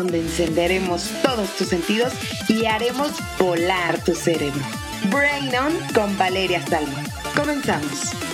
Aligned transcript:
Donde 0.00 0.20
encenderemos 0.20 1.10
todos 1.22 1.54
tus 1.58 1.68
sentidos 1.68 2.14
y 2.48 2.64
haremos 2.64 3.10
volar 3.38 4.02
tu 4.02 4.14
cerebro. 4.14 4.62
Brain 5.10 5.54
On 5.54 5.74
con 5.92 6.16
Valeria 6.16 6.66
Salmo. 6.66 6.96
Comenzamos. 7.36 8.29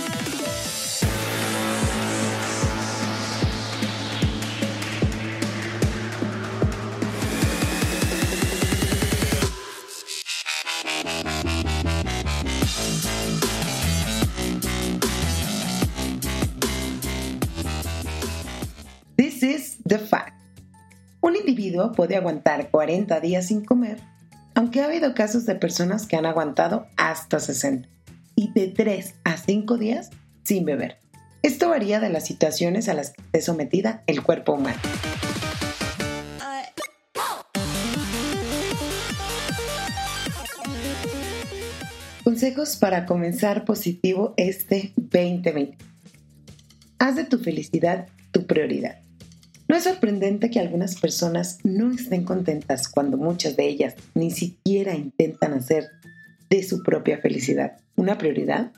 Puede 21.92 22.16
aguantar 22.16 22.70
40 22.70 23.20
días 23.20 23.46
sin 23.46 23.64
comer, 23.64 23.98
aunque 24.54 24.80
ha 24.80 24.86
habido 24.86 25.14
casos 25.14 25.46
de 25.46 25.54
personas 25.54 26.06
que 26.06 26.16
han 26.16 26.26
aguantado 26.26 26.86
hasta 26.96 27.40
60 27.40 27.88
y 28.34 28.52
de 28.52 28.68
3 28.68 29.14
a 29.24 29.36
5 29.36 29.78
días 29.78 30.10
sin 30.42 30.64
beber. 30.64 30.98
Esto 31.42 31.68
varía 31.68 32.00
de 32.00 32.10
las 32.10 32.26
situaciones 32.26 32.88
a 32.88 32.94
las 32.94 33.12
que 33.12 33.22
esté 33.22 33.40
sometida 33.40 34.02
el 34.06 34.22
cuerpo 34.22 34.54
humano. 34.54 34.78
Consejos 42.24 42.76
para 42.76 43.06
comenzar 43.06 43.64
positivo 43.64 44.34
este 44.36 44.92
2020. 44.96 45.78
Haz 46.98 47.16
de 47.16 47.24
tu 47.24 47.38
felicidad 47.38 48.08
tu 48.32 48.46
prioridad. 48.46 49.05
No 49.68 49.74
es 49.74 49.84
sorprendente 49.84 50.50
que 50.50 50.60
algunas 50.60 51.00
personas 51.00 51.58
no 51.64 51.90
estén 51.90 52.24
contentas 52.24 52.88
cuando 52.88 53.16
muchas 53.16 53.56
de 53.56 53.66
ellas 53.66 53.94
ni 54.14 54.30
siquiera 54.30 54.94
intentan 54.94 55.54
hacer 55.54 55.88
de 56.48 56.62
su 56.62 56.82
propia 56.82 57.18
felicidad 57.18 57.78
una 57.96 58.18
prioridad. 58.18 58.72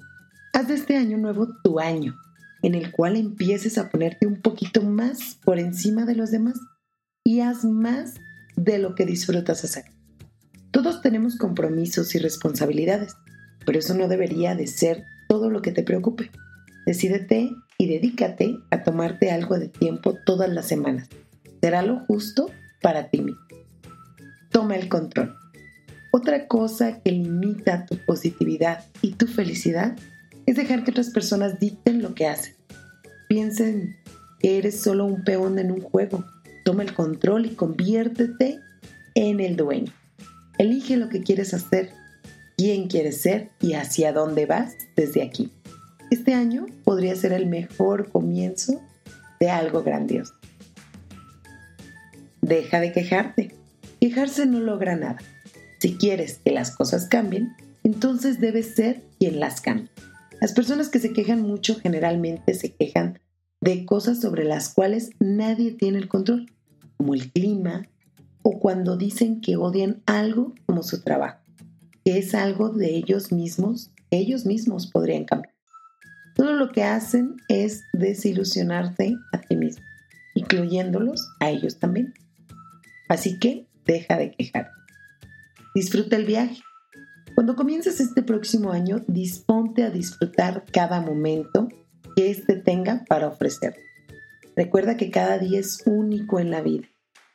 Haz 0.55 0.69
de 0.69 0.75
este 0.75 0.97
año 0.97 1.19
nuevo 1.19 1.49
tu 1.63 1.79
año, 1.79 2.17
en 2.63 2.75
el 2.75 2.91
cual 2.91 3.17
empieces 3.17 3.77
a 3.77 3.91
ponerte 3.91 4.27
un 4.27 4.41
poquito 4.41 4.83
más 4.83 5.39
por 5.45 5.59
encima 5.59 6.07
de 6.07 6.15
los 6.15 6.31
demás 6.31 6.59
y 7.25 7.41
haz 7.41 7.65
más 7.65 8.15
de 8.57 8.79
lo 8.79 8.95
que 8.95 9.05
disfrutas 9.05 9.65
hacer. 9.65 9.85
Todos 10.71 11.03
tenemos 11.03 11.37
compromisos 11.37 12.15
y 12.15 12.19
responsabilidades, 12.19 13.15
pero 13.67 13.79
eso 13.79 13.95
no 13.95 14.09
debería 14.09 14.55
de 14.55 14.67
ser 14.67 15.05
todo 15.29 15.51
lo 15.51 15.61
que 15.61 15.73
te 15.73 15.83
preocupe. 15.83 16.31
Decídete 16.87 17.51
y 17.79 17.87
dedícate 17.87 18.59
a 18.71 18.83
tomarte 18.83 19.31
algo 19.31 19.59
de 19.59 19.69
tiempo 19.69 20.17
todas 20.27 20.51
las 20.51 20.67
semanas. 20.67 21.09
Será 21.63 21.83
lo 21.83 22.01
justo 22.07 22.51
para 22.83 23.09
ti 23.09 23.23
mismo. 23.23 23.41
Toma 24.51 24.77
el 24.77 24.89
control. 24.89 25.37
Otra 26.11 26.49
cosa 26.49 27.01
que 27.01 27.13
limita 27.13 27.87
tu 27.87 27.97
positividad 28.05 28.85
y 29.01 29.13
tu 29.13 29.27
felicidad 29.27 29.97
es 30.47 30.57
dejar 30.57 30.83
que 30.83 30.91
otras 30.91 31.11
personas 31.11 31.61
dicten 31.61 32.03
lo 32.03 32.15
que 32.15 32.27
hacen. 32.27 32.55
Piensen 33.29 33.97
que 34.41 34.59
eres 34.59 34.81
solo 34.81 35.05
un 35.05 35.23
peón 35.23 35.59
en 35.59 35.71
un 35.71 35.81
juego. 35.81 36.25
Toma 36.65 36.83
el 36.83 36.95
control 36.95 37.47
y 37.47 37.51
conviértete 37.51 38.59
en 39.15 39.41
el 39.41 39.57
dueño. 39.57 39.93
Elige 40.59 40.97
lo 40.97 41.09
que 41.09 41.23
quieres 41.23 41.55
hacer, 41.55 41.91
quién 42.57 42.89
quieres 42.89 43.21
ser 43.21 43.51
y 43.61 43.75
hacia 43.75 44.13
dónde 44.13 44.47
vas 44.47 44.75
desde 44.97 45.23
aquí. 45.23 45.53
Este 46.11 46.33
año 46.33 46.67
podría 46.85 47.15
ser 47.17 47.33
el 47.33 47.47
mejor 47.47 48.11
comienzo 48.11 48.81
de 49.41 49.51
algo 49.51 49.83
grandioso. 49.83 50.33
Deja 52.41 52.81
de 52.81 52.93
quejarte. 52.93 53.55
Quejarse 54.01 54.47
no 54.47 54.61
logra 54.61 54.97
nada. 54.97 55.19
Si 55.81 55.97
quieres 55.97 56.41
que 56.45 56.51
las 56.51 56.75
cosas 56.75 57.07
cambien, 57.09 57.53
entonces 57.85 58.41
debes 58.41 58.75
ser 58.75 59.03
quien 59.19 59.39
las 59.39 59.61
cambie. 59.61 59.91
Las 60.41 60.53
personas 60.53 60.89
que 60.89 60.99
se 60.99 61.13
quejan 61.13 61.43
mucho 61.43 61.77
generalmente 61.79 62.55
se 62.55 62.73
quejan 62.73 63.19
de 63.61 63.85
cosas 63.85 64.21
sobre 64.21 64.45
las 64.45 64.73
cuales 64.73 65.11
nadie 65.19 65.73
tiene 65.73 65.99
el 65.99 66.09
control, 66.09 66.51
como 66.97 67.15
el 67.15 67.31
clima 67.33 67.89
o 68.43 68.61
cuando 68.61 68.97
dicen 68.97 69.41
que 69.41 69.57
odian 69.57 70.03
algo 70.07 70.55
como 70.65 70.83
su 70.83 71.03
trabajo, 71.03 71.41
que 72.05 72.19
es 72.19 72.35
algo 72.35 72.71
de 72.71 72.95
ellos 72.95 73.31
mismos, 73.31 73.91
ellos 74.11 74.47
mismos 74.47 74.87
podrían 74.87 75.25
cambiar. 75.25 75.58
Todo 76.39 76.55
lo 76.55 76.71
que 76.71 76.85
hacen 76.85 77.35
es 77.49 77.83
desilusionarte 77.93 79.17
a 79.33 79.41
ti 79.41 79.57
mismo, 79.57 79.85
incluyéndolos 80.37 81.29
a 81.41 81.51
ellos 81.51 81.81
también. 81.81 82.15
Así 83.09 83.41
que 83.41 83.67
deja 83.85 84.17
de 84.17 84.31
quejar. 84.31 84.71
Disfruta 85.75 86.15
el 86.15 86.27
viaje. 86.27 86.63
Cuando 87.35 87.57
comiences 87.57 87.99
este 87.99 88.23
próximo 88.23 88.71
año, 88.71 89.03
disponte 89.09 89.83
a 89.83 89.91
disfrutar 89.91 90.65
cada 90.73 91.01
momento 91.01 91.67
que 92.15 92.31
éste 92.31 92.55
tenga 92.55 93.05
para 93.09 93.27
ofrecer. 93.27 93.75
Recuerda 94.55 94.97
que 94.97 95.11
cada 95.11 95.39
día 95.39 95.59
es 95.59 95.83
único 95.87 96.39
en 96.39 96.53
la 96.53 96.61
vida. 96.61 96.87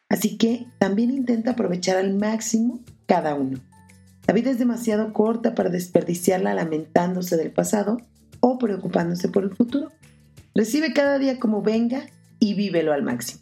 Así 0.07 0.37
que 0.37 0.67
también 0.79 1.11
intenta 1.11 1.51
aprovechar 1.51 1.97
al 1.97 2.15
máximo 2.15 2.81
cada 3.05 3.35
uno. 3.35 3.59
La 4.25 4.33
vida 4.33 4.49
es 4.49 4.59
demasiado 4.59 5.11
corta 5.11 5.55
para 5.55 5.69
desperdiciarla 5.69 6.53
lamentándose 6.53 7.35
del 7.35 7.51
pasado 7.51 7.97
o 8.45 8.57
preocupándose 8.57 9.29
por 9.29 9.45
el 9.45 9.55
futuro. 9.55 9.89
Recibe 10.53 10.91
cada 10.91 11.17
día 11.17 11.39
como 11.39 11.61
venga 11.61 12.07
y 12.39 12.55
vívelo 12.55 12.91
al 12.91 13.01
máximo. 13.01 13.41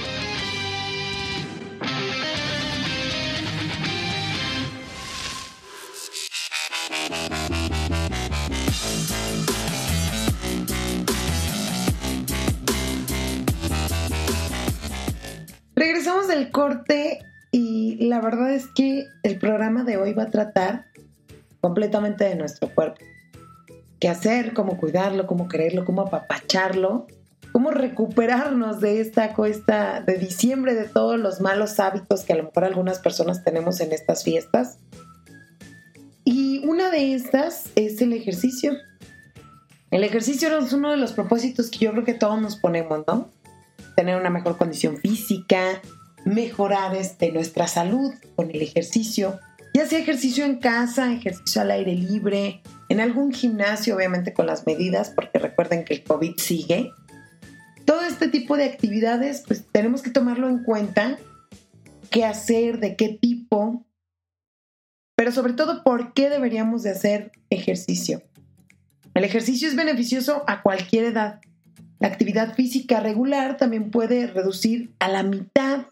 Del 16.41 16.49
corte 16.49 17.19
y 17.51 17.97
la 18.07 18.19
verdad 18.19 18.51
es 18.51 18.65
que 18.65 19.05
el 19.21 19.37
programa 19.37 19.83
de 19.83 19.97
hoy 19.97 20.13
va 20.13 20.23
a 20.23 20.29
tratar 20.31 20.85
completamente 21.59 22.23
de 22.23 22.33
nuestro 22.33 22.73
cuerpo. 22.73 22.99
¿Qué 23.99 24.09
hacer? 24.09 24.55
¿Cómo 24.55 24.75
cuidarlo? 24.77 25.27
¿Cómo 25.27 25.47
quererlo? 25.47 25.85
¿Cómo 25.85 26.01
apapacharlo? 26.01 27.05
¿Cómo 27.51 27.69
recuperarnos 27.69 28.81
de 28.81 29.01
esta 29.01 29.35
cuesta 29.35 30.01
de 30.01 30.17
diciembre, 30.17 30.73
de 30.73 30.85
todos 30.85 31.19
los 31.19 31.41
malos 31.41 31.79
hábitos 31.79 32.21
que 32.21 32.33
a 32.33 32.37
lo 32.37 32.45
mejor 32.45 32.63
algunas 32.63 32.97
personas 32.97 33.43
tenemos 33.43 33.79
en 33.79 33.91
estas 33.91 34.23
fiestas? 34.23 34.79
Y 36.23 36.65
una 36.65 36.89
de 36.89 37.13
estas 37.13 37.69
es 37.75 38.01
el 38.01 38.13
ejercicio. 38.13 38.73
El 39.91 40.03
ejercicio 40.03 40.57
es 40.57 40.73
uno 40.73 40.89
de 40.89 40.97
los 40.97 41.13
propósitos 41.13 41.69
que 41.69 41.85
yo 41.85 41.91
creo 41.91 42.03
que 42.03 42.15
todos 42.15 42.41
nos 42.41 42.55
ponemos, 42.55 43.03
¿no? 43.05 43.29
tener 43.95 44.19
una 44.19 44.29
mejor 44.29 44.57
condición 44.57 44.97
física, 44.97 45.81
mejorar 46.25 46.95
este, 46.95 47.31
nuestra 47.31 47.67
salud 47.67 48.13
con 48.35 48.49
el 48.51 48.61
ejercicio, 48.61 49.39
ya 49.73 49.85
sea 49.87 49.99
ejercicio 49.99 50.45
en 50.45 50.59
casa, 50.59 51.13
ejercicio 51.13 51.61
al 51.61 51.71
aire 51.71 51.95
libre, 51.95 52.61
en 52.89 52.99
algún 52.99 53.31
gimnasio, 53.31 53.95
obviamente 53.95 54.33
con 54.33 54.45
las 54.45 54.65
medidas, 54.65 55.11
porque 55.11 55.39
recuerden 55.39 55.85
que 55.85 55.95
el 55.95 56.03
COVID 56.03 56.37
sigue. 56.37 56.91
Todo 57.85 58.01
este 58.01 58.27
tipo 58.27 58.57
de 58.57 58.65
actividades, 58.65 59.43
pues 59.47 59.65
tenemos 59.71 60.01
que 60.01 60.11
tomarlo 60.11 60.49
en 60.49 60.63
cuenta, 60.63 61.17
qué 62.09 62.25
hacer, 62.25 62.79
de 62.79 62.95
qué 62.95 63.09
tipo, 63.09 63.85
pero 65.15 65.31
sobre 65.31 65.53
todo 65.53 65.83
por 65.83 66.13
qué 66.13 66.29
deberíamos 66.29 66.83
de 66.83 66.91
hacer 66.91 67.31
ejercicio. 67.49 68.23
El 69.13 69.23
ejercicio 69.23 69.67
es 69.67 69.75
beneficioso 69.75 70.43
a 70.47 70.61
cualquier 70.61 71.05
edad, 71.05 71.41
la 72.01 72.07
actividad 72.07 72.55
física 72.55 72.99
regular 72.99 73.57
también 73.57 73.91
puede 73.91 74.25
reducir 74.25 74.91
a 74.97 75.07
la 75.07 75.21
mitad 75.21 75.85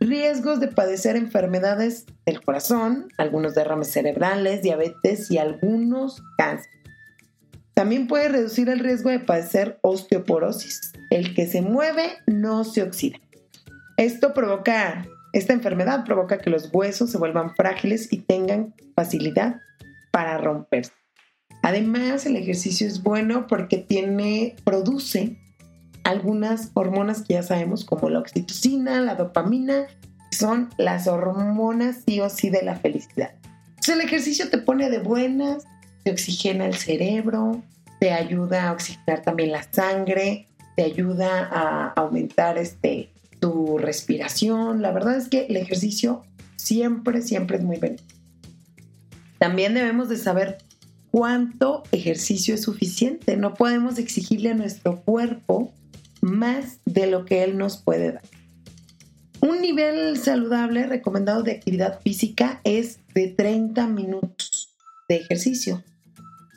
riesgos 0.00 0.60
de 0.60 0.68
padecer 0.68 1.16
enfermedades 1.16 2.06
del 2.24 2.40
corazón, 2.40 3.08
algunos 3.18 3.54
derrames 3.54 3.88
cerebrales, 3.88 4.62
diabetes 4.62 5.30
y 5.30 5.38
algunos 5.38 6.22
cánceres. 6.36 6.80
También 7.74 8.08
puede 8.08 8.28
reducir 8.28 8.68
el 8.68 8.80
riesgo 8.80 9.10
de 9.10 9.20
padecer 9.20 9.78
osteoporosis. 9.82 10.92
El 11.10 11.34
que 11.34 11.46
se 11.46 11.62
mueve 11.62 12.18
no 12.26 12.64
se 12.64 12.82
oxida. 12.82 13.18
Esto 13.96 14.34
provoca, 14.34 15.06
esta 15.32 15.52
enfermedad 15.52 16.04
provoca 16.04 16.38
que 16.38 16.50
los 16.50 16.70
huesos 16.72 17.10
se 17.10 17.18
vuelvan 17.18 17.54
frágiles 17.54 18.12
y 18.12 18.18
tengan 18.18 18.74
facilidad 18.94 19.60
para 20.10 20.38
romperse. 20.38 20.92
Además, 21.62 22.26
el 22.26 22.36
ejercicio 22.36 22.86
es 22.86 23.02
bueno 23.02 23.46
porque 23.46 23.76
tiene, 23.78 24.56
produce 24.64 25.36
algunas 26.04 26.70
hormonas 26.74 27.22
que 27.22 27.34
ya 27.34 27.42
sabemos, 27.42 27.84
como 27.84 28.08
la 28.08 28.20
oxitocina, 28.20 29.00
la 29.00 29.14
dopamina, 29.14 29.86
son 30.30 30.70
las 30.78 31.06
hormonas 31.06 32.02
sí 32.06 32.20
o 32.20 32.28
sí 32.28 32.50
de 32.50 32.62
la 32.62 32.76
felicidad. 32.76 33.34
Entonces, 33.68 33.94
el 33.94 34.00
ejercicio 34.00 34.48
te 34.50 34.58
pone 34.58 34.90
de 34.90 34.98
buenas, 34.98 35.64
te 36.04 36.10
oxigena 36.10 36.66
el 36.66 36.74
cerebro, 36.74 37.62
te 37.98 38.12
ayuda 38.12 38.68
a 38.68 38.72
oxigenar 38.72 39.22
también 39.22 39.52
la 39.52 39.62
sangre, 39.70 40.46
te 40.76 40.82
ayuda 40.82 41.48
a 41.50 41.88
aumentar 41.96 42.58
este, 42.58 43.12
tu 43.40 43.78
respiración. 43.78 44.82
La 44.82 44.92
verdad 44.92 45.16
es 45.16 45.28
que 45.28 45.46
el 45.46 45.56
ejercicio 45.56 46.22
siempre, 46.56 47.22
siempre 47.22 47.58
es 47.58 47.62
muy 47.62 47.78
beneficioso. 47.78 48.20
También 49.38 49.74
debemos 49.74 50.08
de 50.08 50.18
saber 50.18 50.58
cuánto 51.10 51.82
ejercicio 51.92 52.54
es 52.54 52.62
suficiente. 52.62 53.36
No 53.36 53.54
podemos 53.54 53.98
exigirle 53.98 54.50
a 54.50 54.54
nuestro 54.54 55.00
cuerpo 55.00 55.72
más 56.20 56.80
de 56.84 57.06
lo 57.06 57.24
que 57.24 57.44
él 57.44 57.58
nos 57.58 57.78
puede 57.78 58.12
dar. 58.12 58.22
Un 59.40 59.62
nivel 59.62 60.18
saludable 60.18 60.86
recomendado 60.86 61.42
de 61.42 61.52
actividad 61.52 62.00
física 62.00 62.60
es 62.64 63.00
de 63.14 63.28
30 63.28 63.86
minutos 63.86 64.76
de 65.08 65.16
ejercicio. 65.16 65.82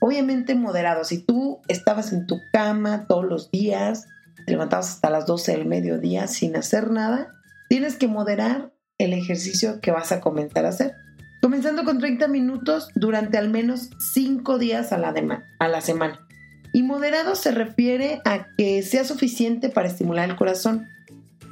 Obviamente 0.01 0.53
moderado. 0.53 1.05
Si 1.05 1.23
tú 1.23 1.61
estabas 1.69 2.11
en 2.11 2.27
tu 2.27 2.41
cama 2.51 3.05
todos 3.07 3.23
los 3.23 3.51
días, 3.51 4.05
te 4.45 4.51
levantabas 4.51 4.89
hasta 4.89 5.09
las 5.09 5.25
12 5.25 5.53
del 5.53 5.65
mediodía 5.65 6.27
sin 6.27 6.57
hacer 6.57 6.91
nada, 6.91 7.33
tienes 7.69 7.95
que 7.95 8.09
moderar 8.09 8.73
el 8.97 9.13
ejercicio 9.13 9.79
que 9.79 9.91
vas 9.91 10.11
a 10.11 10.19
comenzar 10.19 10.65
a 10.65 10.69
hacer. 10.69 10.93
Comenzando 11.41 11.85
con 11.85 11.99
30 11.99 12.27
minutos 12.27 12.89
durante 12.95 13.37
al 13.37 13.49
menos 13.49 13.89
5 14.13 14.57
días 14.57 14.91
a 14.91 14.97
la, 14.97 15.13
a 15.59 15.67
la 15.67 15.81
semana. 15.81 16.27
Y 16.73 16.83
moderado 16.83 17.35
se 17.35 17.51
refiere 17.51 18.21
a 18.25 18.47
que 18.57 18.81
sea 18.81 19.05
suficiente 19.05 19.69
para 19.69 19.87
estimular 19.87 20.29
el 20.29 20.35
corazón. 20.35 20.87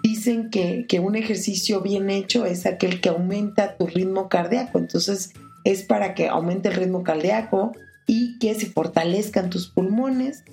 Dicen 0.03 0.49
que, 0.49 0.85
que 0.89 0.99
un 0.99 1.15
ejercicio 1.15 1.81
bien 1.81 2.09
hecho 2.09 2.45
es 2.45 2.65
aquel 2.65 2.99
que 3.01 3.09
aumenta 3.09 3.77
tu 3.77 3.87
ritmo 3.87 4.29
cardíaco. 4.29 4.79
Entonces 4.79 5.31
es 5.63 5.83
para 5.83 6.15
que 6.15 6.27
aumente 6.27 6.69
el 6.69 6.75
ritmo 6.75 7.03
cardíaco 7.03 7.71
y 8.07 8.39
que 8.39 8.55
se 8.55 8.65
fortalezcan 8.65 9.51
tus 9.51 9.67
pulmones 9.67 10.43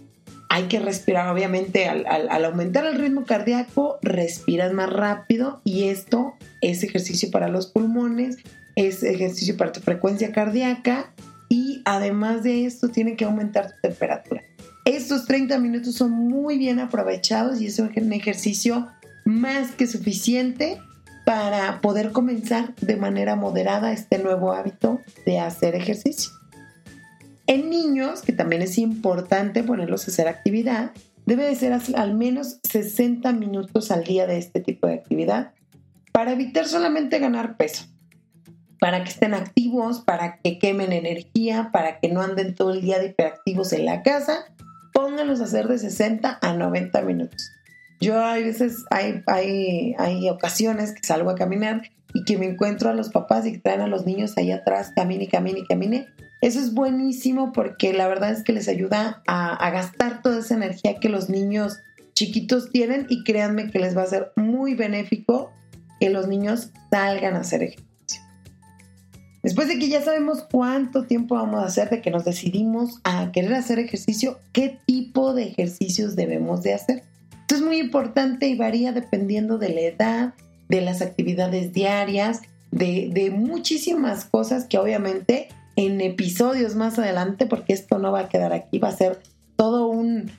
hay 0.49 0.65
que 0.65 0.81
respirar, 0.81 1.29
obviamente, 1.29 1.87
al, 1.87 2.44
aumentar 2.44 2.87
el 2.87 2.99
ritmo 2.99 3.25
cardíaco, 3.25 3.99
respiras 4.03 4.73
más 4.73 4.91
rápido 4.91 5.61
y 5.62 5.85
esto 5.85 6.35
es 6.62 6.82
ejercicio 6.82 7.31
para 7.31 7.49
los 7.49 7.67
pulmones, 7.67 8.38
es 8.75 9.03
ejercicio 9.03 9.56
para 9.56 9.73
tu 9.73 9.81
frecuencia 9.81 10.32
cardíaca 10.32 11.12
y 11.50 11.82
además 11.85 12.43
de 12.43 12.64
esto 12.64 12.88
tiene 12.88 13.14
que 13.17 13.26
aumentar 13.26 13.73
tu 13.73 13.81
temperatura. 13.82 14.43
Estos 14.88 15.26
30 15.26 15.58
minutos 15.58 15.96
son 15.96 16.12
muy 16.12 16.56
bien 16.56 16.81
aprovechados 16.81 17.61
y 17.61 17.67
es 17.67 17.79
un 17.79 17.90
ejercicio 17.94 18.88
más 19.26 19.73
que 19.73 19.87
suficiente 19.87 20.81
para 21.26 21.82
poder 21.82 22.11
comenzar 22.11 22.75
de 22.76 22.96
manera 22.96 23.37
moderada 23.37 23.93
este 23.93 24.19
nuevo 24.19 24.55
hábito 24.55 25.02
de 25.26 25.40
hacer 25.40 25.75
ejercicio. 25.75 26.32
En 27.46 27.69
niños, 27.69 28.23
que 28.23 28.32
también 28.32 28.62
es 28.62 28.79
importante 28.79 29.62
ponerlos 29.62 30.08
a 30.08 30.11
hacer 30.11 30.26
actividad, 30.26 30.93
debe 31.26 31.44
de 31.44 31.55
ser 31.55 31.79
al 31.94 32.14
menos 32.14 32.58
60 32.62 33.31
minutos 33.32 33.90
al 33.90 34.05
día 34.05 34.26
de 34.26 34.38
este 34.38 34.61
tipo 34.61 34.87
de 34.87 34.94
actividad 34.94 35.52
para 36.12 36.32
evitar 36.32 36.64
solamente 36.64 37.19
ganar 37.19 37.58
peso, 37.58 37.85
para 38.81 39.05
que 39.05 39.11
estén 39.11 39.35
activos, 39.35 40.00
para 40.00 40.38
que 40.38 40.58
quemen 40.58 40.94
energía, 40.94 41.69
para 41.75 42.00
que 42.00 42.08
no 42.08 42.23
anden 42.23 42.55
todo 42.55 42.73
el 42.73 42.81
día 42.81 42.99
de 42.99 43.08
hiperactivos 43.08 43.75
en 43.75 43.85
la 43.85 44.02
casa, 44.02 44.46
pónganlos 44.93 45.40
a 45.40 45.44
hacer 45.44 45.69
de 45.69 45.79
60 45.79 46.38
a 46.40 46.52
90 46.55 47.02
minutos. 47.02 47.52
Yo 48.00 48.25
hay 48.25 48.44
veces, 48.44 48.85
hay, 48.90 49.23
hay, 49.26 49.94
hay 49.99 50.29
ocasiones 50.29 50.93
que 50.93 51.02
salgo 51.02 51.31
a 51.31 51.35
caminar 51.35 51.82
y 52.14 52.25
que 52.25 52.38
me 52.38 52.46
encuentro 52.46 52.90
a 52.90 52.94
los 52.94 53.11
papás 53.11 53.46
y 53.46 53.58
traen 53.58 53.81
a 53.81 53.88
los 53.88 54.06
niños 54.06 54.37
ahí 54.37 54.52
atrás, 54.52 54.93
camine, 54.94 55.29
camine, 55.29 55.64
camine, 55.69 56.06
eso 56.40 56.61
es 56.61 56.73
buenísimo 56.73 57.52
porque 57.52 57.93
la 57.93 58.06
verdad 58.06 58.31
es 58.31 58.44
que 58.44 58.52
les 58.52 58.69
ayuda 58.69 59.23
a, 59.26 59.70
gastar 59.70 60.23
toda 60.23 60.38
esa 60.38 60.55
energía 60.55 61.00
que 61.00 61.08
los 61.08 61.29
niños 61.29 61.79
chiquitos 62.14 62.70
tienen 62.70 63.06
y 63.08 63.25
créanme 63.25 63.70
que 63.70 63.81
les 63.81 63.96
va 63.96 64.02
a 64.02 64.06
ser 64.06 64.32
muy 64.37 64.75
benéfico 64.75 65.50
que 65.99 66.11
los 66.11 66.29
niños 66.29 66.70
salgan 66.90 67.35
a 67.35 67.40
hacer 67.40 67.62
ejercicio. 67.62 67.88
Después 69.49 69.69
de 69.69 69.79
que 69.79 69.89
ya 69.89 70.03
sabemos 70.03 70.43
cuánto 70.43 71.05
tiempo 71.05 71.35
vamos 71.35 71.62
a 71.62 71.69
hacer, 71.69 71.89
de 71.89 72.03
que 72.03 72.11
nos 72.11 72.27
decidimos 72.27 73.00
a 73.03 73.33
querer 73.33 73.55
hacer 73.55 73.79
ejercicio, 73.79 74.39
¿qué 74.53 74.79
tipo 74.85 75.33
de 75.33 75.45
ejercicios 75.45 76.17
debemos 76.17 76.62
de 76.62 76.75
hacer? 76.75 77.03
Esto 77.41 77.55
es 77.55 77.62
muy 77.62 77.79
importante 77.79 78.47
y 78.47 78.59
varía 78.59 78.93
dependiendo 78.93 79.56
de 79.56 79.71
la 79.71 79.81
edad, 79.81 80.35
de 80.69 80.83
las 80.83 81.00
actividades 81.00 81.73
diarias, 81.73 82.43
de, 82.73 83.09
de 83.11 83.31
muchísimas 83.31 84.27
cosas 84.27 84.67
que 84.67 84.77
obviamente 84.77 85.49
en 85.77 86.03
episodios 86.03 86.75
más 86.75 86.99
adelante, 86.99 87.47
porque 87.47 87.73
esto 87.73 87.99
no 87.99 88.12
va 88.12 88.21
a 88.21 88.29
quedar 88.29 88.53
aquí, 88.53 88.79
va 88.79 88.89
a 88.89 88.97
ser 88.99 89.19
todo 89.56 89.89
un, 89.89 90.31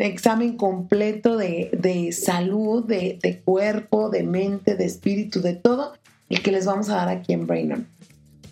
examen 0.00 0.56
completo 0.56 1.36
de, 1.36 2.10
salud, 2.10 2.84
de, 2.84 3.40
cuerpo, 3.44 4.10
de 4.10 4.24
mente, 4.24 4.74
de 4.74 4.84
espíritu, 4.86 5.40
de 5.42 5.54
todo, 5.54 5.92
el 6.28 6.42
que 6.42 6.50
les 6.50 6.66
vamos 6.66 6.88
a 6.88 6.96
dar 6.96 7.08
aquí 7.08 7.34
en 7.34 7.46
Brain 7.46 7.86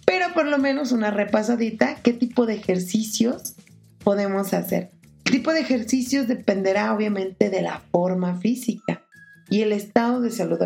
Pero 0.09 0.33
por 0.33 0.47
lo 0.47 0.57
menos 0.57 0.91
una 0.93 1.11
repasadita, 1.11 1.97
¿qué 1.97 2.15
tipo 2.15 2.47
de 2.47 2.55
ejercicios 2.55 3.57
podemos 4.03 4.55
hacer? 4.55 4.89
El 5.27 5.33
tipo 5.33 5.53
de 5.53 5.61
ejercicios 5.61 6.27
dependerá 6.27 6.95
obviamente 6.95 7.51
de 7.51 7.61
la 7.61 7.83
forma 7.93 8.41
física 8.41 9.03
y 9.51 9.61
el 9.61 9.73
estado 9.73 10.23
de 10.23 10.31
salud. 10.31 10.61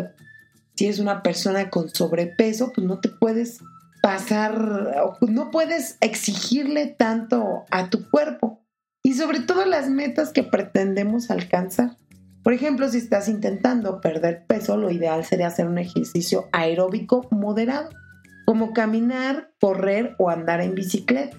Si 0.75 0.87
es 0.87 0.99
una 0.99 1.21
persona 1.23 1.69
con 1.69 1.89
sobrepeso, 1.89 2.71
pues 2.73 2.87
no 2.87 3.01
te 3.01 3.09
puedes 3.09 3.59
pasar, 4.01 5.11
no 5.19 5.51
puedes 5.51 5.97
exigirle 5.99 6.87
tanto 6.87 7.65
a 7.69 7.89
tu 7.89 8.09
cuerpo 8.09 8.61
y 9.03 9.15
sobre 9.15 9.41
todo 9.41 9.65
las 9.65 9.89
metas 9.89 10.31
que 10.31 10.43
pretendemos 10.43 11.31
alcanzar. 11.31 11.97
Por 12.43 12.53
ejemplo, 12.53 12.87
si 12.87 12.99
estás 12.99 13.27
intentando 13.27 13.99
perder 13.99 14.45
peso, 14.47 14.77
lo 14.77 14.89
ideal 14.89 15.25
sería 15.25 15.47
hacer 15.47 15.67
un 15.67 15.79
ejercicio 15.79 16.47
aeróbico 16.53 17.27
moderado, 17.29 17.89
como 18.45 18.73
caminar, 18.73 19.51
correr 19.59 20.15
o 20.17 20.29
andar 20.29 20.61
en 20.61 20.75
bicicleta. 20.75 21.37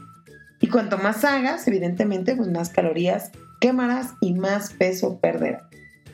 Y 0.61 0.68
cuanto 0.68 0.99
más 0.99 1.25
hagas, 1.25 1.66
evidentemente, 1.68 2.37
pues 2.37 2.49
más 2.49 2.70
calorías 2.70 3.30
quemarás 3.61 4.12
y 4.20 4.34
más 4.34 4.73
peso 4.73 5.18
perderás. 5.18 5.62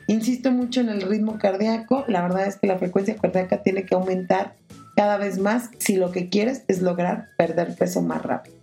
Insisto 0.07 0.51
mucho 0.51 0.81
en 0.81 0.89
el 0.89 1.01
ritmo 1.01 1.37
cardíaco, 1.37 2.03
la 2.07 2.21
verdad 2.21 2.45
es 2.45 2.57
que 2.57 2.67
la 2.67 2.77
frecuencia 2.77 3.15
cardíaca 3.15 3.63
tiene 3.63 3.85
que 3.85 3.95
aumentar 3.95 4.55
cada 4.95 5.17
vez 5.17 5.39
más 5.39 5.69
si 5.77 5.95
lo 5.95 6.11
que 6.11 6.27
quieres 6.27 6.63
es 6.67 6.81
lograr 6.81 7.29
perder 7.37 7.75
peso 7.75 8.01
más 8.01 8.21
rápido. 8.21 8.57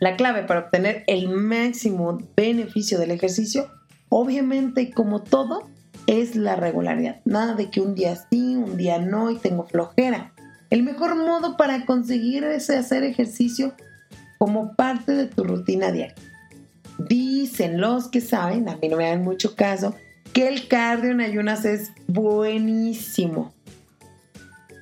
La 0.00 0.16
clave 0.16 0.42
para 0.42 0.60
obtener 0.60 1.02
el 1.06 1.30
máximo 1.30 2.18
beneficio 2.36 2.98
del 2.98 3.10
ejercicio, 3.10 3.70
obviamente 4.10 4.92
como 4.92 5.22
todo, 5.22 5.66
es 6.06 6.36
la 6.36 6.56
regularidad. 6.56 7.20
Nada 7.24 7.54
de 7.54 7.70
que 7.70 7.80
un 7.80 7.94
día 7.94 8.14
sí, 8.14 8.54
un 8.56 8.76
día 8.76 8.98
no 8.98 9.30
y 9.30 9.38
tengo 9.38 9.64
flojera. 9.64 10.33
El 10.74 10.82
mejor 10.82 11.14
modo 11.14 11.56
para 11.56 11.86
conseguir 11.86 12.42
ese 12.42 12.76
hacer 12.76 13.04
ejercicio 13.04 13.74
como 14.38 14.74
parte 14.74 15.12
de 15.12 15.26
tu 15.26 15.44
rutina 15.44 15.92
diaria. 15.92 16.16
Dicen 16.98 17.80
los 17.80 18.08
que 18.08 18.20
saben, 18.20 18.68
a 18.68 18.76
mí 18.78 18.88
no 18.88 18.96
me 18.96 19.08
dan 19.08 19.22
mucho 19.22 19.54
caso, 19.54 19.94
que 20.32 20.48
el 20.48 20.66
cardio 20.66 21.12
en 21.12 21.20
ayunas 21.20 21.64
es 21.64 21.92
buenísimo 22.08 23.54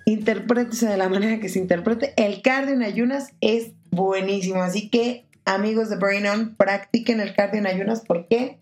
interprétese 0.05 0.89
de 0.89 0.97
la 0.97 1.09
manera 1.09 1.41
que 1.41 1.49
se 1.49 1.59
interprete. 1.59 2.15
El 2.17 2.43
cardio 2.43 2.75
en 2.75 2.83
ayunas 2.83 3.35
es 3.41 3.73
buenísimo. 3.91 4.63
Así 4.63 4.89
que, 4.89 5.27
amigos 5.45 5.91
de 5.91 5.97
Brain 5.97 6.27
On, 6.27 6.55
practiquen 6.57 7.21
el 7.21 7.35
cardio 7.35 7.61
en 7.61 7.67
ayunas 7.67 8.03
porque 8.07 8.59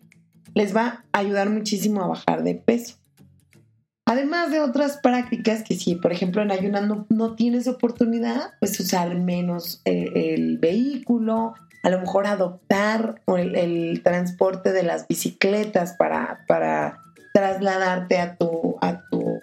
les 0.54 0.74
va 0.74 1.04
a 1.12 1.18
ayudar 1.18 1.48
muchísimo 1.48 2.02
a 2.02 2.08
bajar 2.08 2.42
de 2.42 2.56
peso. 2.56 2.99
Además 4.10 4.50
de 4.50 4.58
otras 4.58 4.96
prácticas 4.96 5.62
que 5.62 5.76
si, 5.76 5.94
por 5.94 6.10
ejemplo, 6.10 6.42
en 6.42 6.50
ayunas 6.50 6.82
no, 7.10 7.36
tienes 7.36 7.68
oportunidad, 7.68 8.54
pues 8.58 8.80
usar 8.80 9.14
menos 9.14 9.82
eh, 9.84 10.34
el 10.34 10.58
vehículo, 10.58 11.54
a 11.84 11.90
lo 11.90 12.00
mejor 12.00 12.26
adoptar 12.26 13.22
el, 13.28 14.00
transporte 14.02 14.72
de 14.72 14.82
las 14.82 15.06
bicicletas 15.06 15.92
para, 15.92 16.44
para 16.48 16.98
trasladarte 17.32 18.18
a 18.18 18.34
tu, 18.34 18.78
a 18.80 19.00
tu 19.12 19.38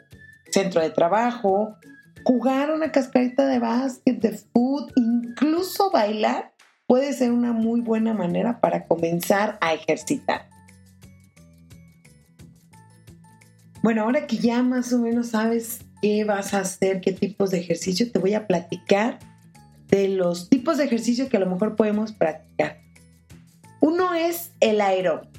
centro 0.52 0.82
de 0.82 0.90
trabajo, 0.90 1.78
jugar 2.26 2.70
una 2.72 2.92
cascarita 2.92 3.48
de 3.48 3.60
básquet, 3.60 4.20
de 4.20 4.34
fútbol, 4.34 4.92
incluso 4.98 5.92
bailar 5.92 6.52
puede 6.88 7.14
ser 7.14 7.32
una 7.32 7.54
muy 7.54 7.80
buena 7.80 8.14
manera 8.14 8.60
para 8.60 8.86
comenzar 8.86 9.58
a 9.62 9.74
ejercitar. 9.74 10.57
Bueno, 13.88 14.02
ahora 14.02 14.28
que 14.28 14.36
ya 14.36 14.64
más 14.64 14.92
o 14.92 15.00
menos 15.00 15.28
sabes 15.28 15.80
qué 16.02 16.26
vas 16.26 16.54
a 16.54 16.60
hacer, 16.60 17.00
qué 17.00 17.14
tipos 17.14 17.52
de 17.52 17.60
ejercicio, 17.60 18.12
te 18.12 18.20
voy 18.20 18.34
a 18.34 18.46
platicar 18.46 19.18
de 19.88 20.10
los 20.10 20.50
tipos 20.50 20.78
de 20.78 20.84
ejercicio 20.84 21.30
que 21.30 21.38
a 21.38 21.40
lo 21.40 21.46
mejor 21.46 21.78
podemos 21.78 22.12
practicar. 22.12 22.82
Uno 23.80 24.14
es 24.14 24.52
el 24.60 24.82
aeróbico. 24.82 25.32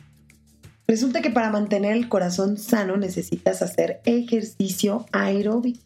Resulta 0.86 1.20
que 1.20 1.28
para 1.28 1.50
mantener 1.50 1.92
el 1.92 2.08
corazón 2.08 2.56
sano 2.56 2.96
necesitas 2.96 3.60
hacer 3.60 4.00
ejercicio 4.06 5.04
aeróbico. 5.12 5.80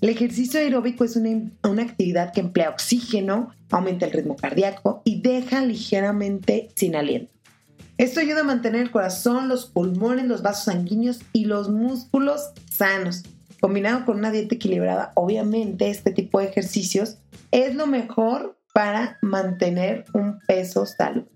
El 0.00 0.08
ejercicio 0.08 0.58
aeróbico 0.58 1.04
es 1.04 1.16
una, 1.16 1.50
una, 1.68 1.82
actividad 1.82 2.32
que 2.32 2.40
emplea 2.40 2.70
oxígeno, 2.70 3.50
aumenta 3.70 4.06
el 4.06 4.12
ritmo 4.12 4.36
cardíaco 4.36 5.02
y 5.04 5.20
deja 5.20 5.60
ligeramente 5.60 6.70
sin 6.74 6.96
aliento. 6.96 7.39
Esto 8.00 8.20
ayuda 8.20 8.40
a 8.40 8.44
mantener 8.44 8.80
el 8.80 8.90
corazón, 8.90 9.50
los 9.50 9.66
pulmones, 9.66 10.24
los 10.24 10.40
vasos 10.40 10.64
sanguíneos 10.64 11.20
y 11.34 11.44
los 11.44 11.68
músculos 11.68 12.40
sanos. 12.72 13.24
Combinado 13.60 14.06
con 14.06 14.16
una 14.16 14.30
dieta 14.30 14.54
equilibrada, 14.54 15.12
obviamente 15.16 15.90
este 15.90 16.10
tipo 16.10 16.40
de 16.40 16.46
ejercicios 16.46 17.18
es 17.50 17.74
lo 17.74 17.86
mejor 17.86 18.58
para 18.72 19.18
mantener 19.20 20.06
un 20.14 20.38
peso 20.48 20.86
saludable. 20.86 21.28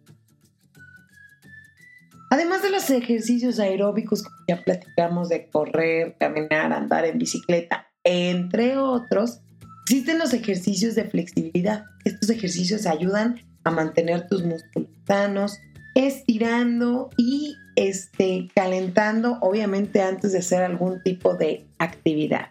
Además 2.31 2.63
de 2.63 2.71
los 2.71 2.89
ejercicios 2.89 3.59
aeróbicos, 3.59 4.23
como 4.23 4.37
ya 4.49 4.63
platicamos 4.63 5.29
de 5.29 5.51
correr, 5.51 6.17
caminar, 6.19 6.73
andar 6.73 7.05
en 7.05 7.19
bicicleta, 7.19 7.89
entre 8.05 8.79
otros, 8.79 9.43
existen 9.83 10.19
los 10.19 10.33
ejercicios 10.33 10.95
de 10.95 11.05
flexibilidad. 11.05 11.85
Estos 12.07 12.31
ejercicios 12.31 12.87
ayudan 12.87 13.43
a 13.65 13.71
mantener 13.71 14.27
tus 14.29 14.43
músculos 14.43 14.89
sanos, 15.07 15.59
estirando 15.95 17.11
y 17.17 17.57
este, 17.77 18.49
calentando, 18.55 19.39
obviamente 19.41 20.01
antes 20.01 20.33
de 20.33 20.39
hacer 20.39 20.63
algún 20.63 21.03
tipo 21.03 21.35
de 21.35 21.65
actividad. 21.79 22.49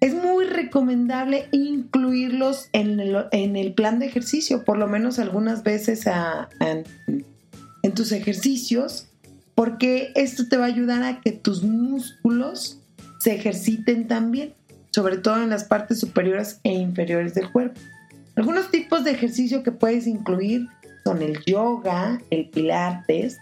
Es 0.00 0.14
muy 0.14 0.44
recomendable 0.44 1.48
incluirlos 1.50 2.68
en 2.72 3.00
el, 3.00 3.74
plan 3.74 3.98
de 3.98 4.06
ejercicio, 4.06 4.64
por 4.64 4.76
lo 4.76 4.86
menos 4.86 5.18
algunas 5.18 5.62
veces 5.62 6.04
en 7.82 7.94
tus 7.94 8.12
ejercicios, 8.12 9.08
porque 9.54 10.12
esto 10.14 10.46
te 10.48 10.58
va 10.58 10.64
a 10.64 10.68
ayudar 10.68 11.02
a 11.04 11.20
que 11.20 11.32
tus 11.32 11.62
músculos 11.62 12.80
se 13.18 13.34
ejerciten 13.34 14.06
también, 14.06 14.52
sobre 14.90 15.16
todo 15.16 15.42
en 15.42 15.48
las 15.48 15.64
partes 15.64 16.00
superiores 16.00 16.60
e 16.64 16.72
inferiores 16.72 17.34
del 17.34 17.50
cuerpo. 17.50 17.80
Algunos 18.36 18.70
tipos 18.70 19.04
de 19.04 19.12
ejercicio 19.12 19.62
que 19.62 19.72
puedes 19.72 20.06
incluir 20.06 20.68
son 21.04 21.22
el 21.22 21.44
yoga, 21.44 22.20
el 22.30 22.48
pilates 22.48 23.38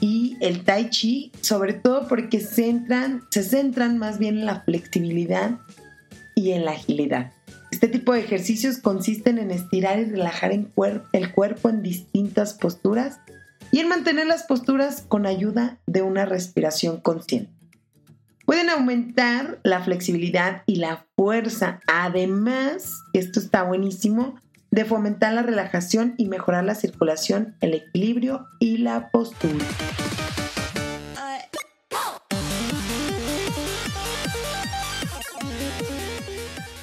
y 0.00 0.36
el 0.40 0.64
tai 0.64 0.90
chi, 0.90 1.30
sobre 1.40 1.74
todo 1.74 2.08
porque 2.08 2.40
se 2.40 2.72
centran 3.42 3.98
más 3.98 4.18
bien 4.18 4.38
en 4.38 4.46
la 4.46 4.62
flexibilidad 4.62 5.58
y 6.34 6.52
en 6.52 6.64
la 6.64 6.72
agilidad. 6.72 7.32
Este 7.70 7.88
tipo 7.88 8.12
de 8.12 8.20
ejercicios 8.20 8.78
consisten 8.78 9.38
en 9.38 9.50
estirar 9.50 9.98
y 10.00 10.04
relajar 10.04 10.52
el 10.52 10.66
cuerpo 11.32 11.68
en 11.68 11.82
distintas 11.82 12.54
posturas 12.54 13.18
y 13.70 13.78
en 13.78 13.88
mantener 13.88 14.26
las 14.26 14.44
posturas 14.44 15.02
con 15.08 15.26
ayuda 15.26 15.78
de 15.86 16.02
una 16.02 16.26
respiración 16.26 17.00
consciente. 17.00 17.50
Pueden 18.44 18.68
aumentar 18.68 19.60
la 19.62 19.82
flexibilidad 19.82 20.62
y 20.66 20.76
la 20.76 21.06
fuerza, 21.16 21.80
además, 21.86 23.02
esto 23.14 23.40
está 23.40 23.62
buenísimo, 23.62 24.34
de 24.72 24.86
fomentar 24.86 25.34
la 25.34 25.42
relajación 25.42 26.14
y 26.16 26.28
mejorar 26.28 26.64
la 26.64 26.74
circulación, 26.74 27.54
el 27.60 27.74
equilibrio 27.74 28.46
y 28.58 28.78
la 28.78 29.10
postura. 29.10 29.66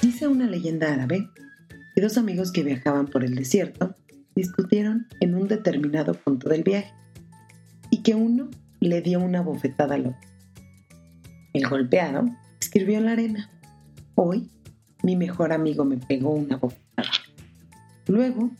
Dice 0.00 0.28
una 0.28 0.46
leyenda 0.46 0.92
árabe 0.94 1.28
que 1.94 2.00
dos 2.00 2.16
amigos 2.16 2.52
que 2.52 2.62
viajaban 2.62 3.08
por 3.08 3.24
el 3.24 3.34
desierto 3.34 3.96
discutieron 4.36 5.08
en 5.18 5.34
un 5.34 5.48
determinado 5.48 6.14
punto 6.14 6.48
del 6.48 6.62
viaje 6.62 6.94
y 7.90 8.04
que 8.04 8.14
uno 8.14 8.50
le 8.78 9.02
dio 9.02 9.18
una 9.18 9.42
bofetada 9.42 9.96
al 9.96 10.06
otro. 10.06 10.30
El 11.52 11.68
golpeado 11.68 12.24
escribió 12.60 12.98
en 12.98 13.06
la 13.06 13.12
arena, 13.12 13.50
hoy 14.14 14.48
mi 15.02 15.16
mejor 15.16 15.52
amigo 15.52 15.84
me 15.84 15.96
pegó 15.96 16.30
una 16.30 16.56
bofetada. 16.56 16.79
Luego 18.10 18.50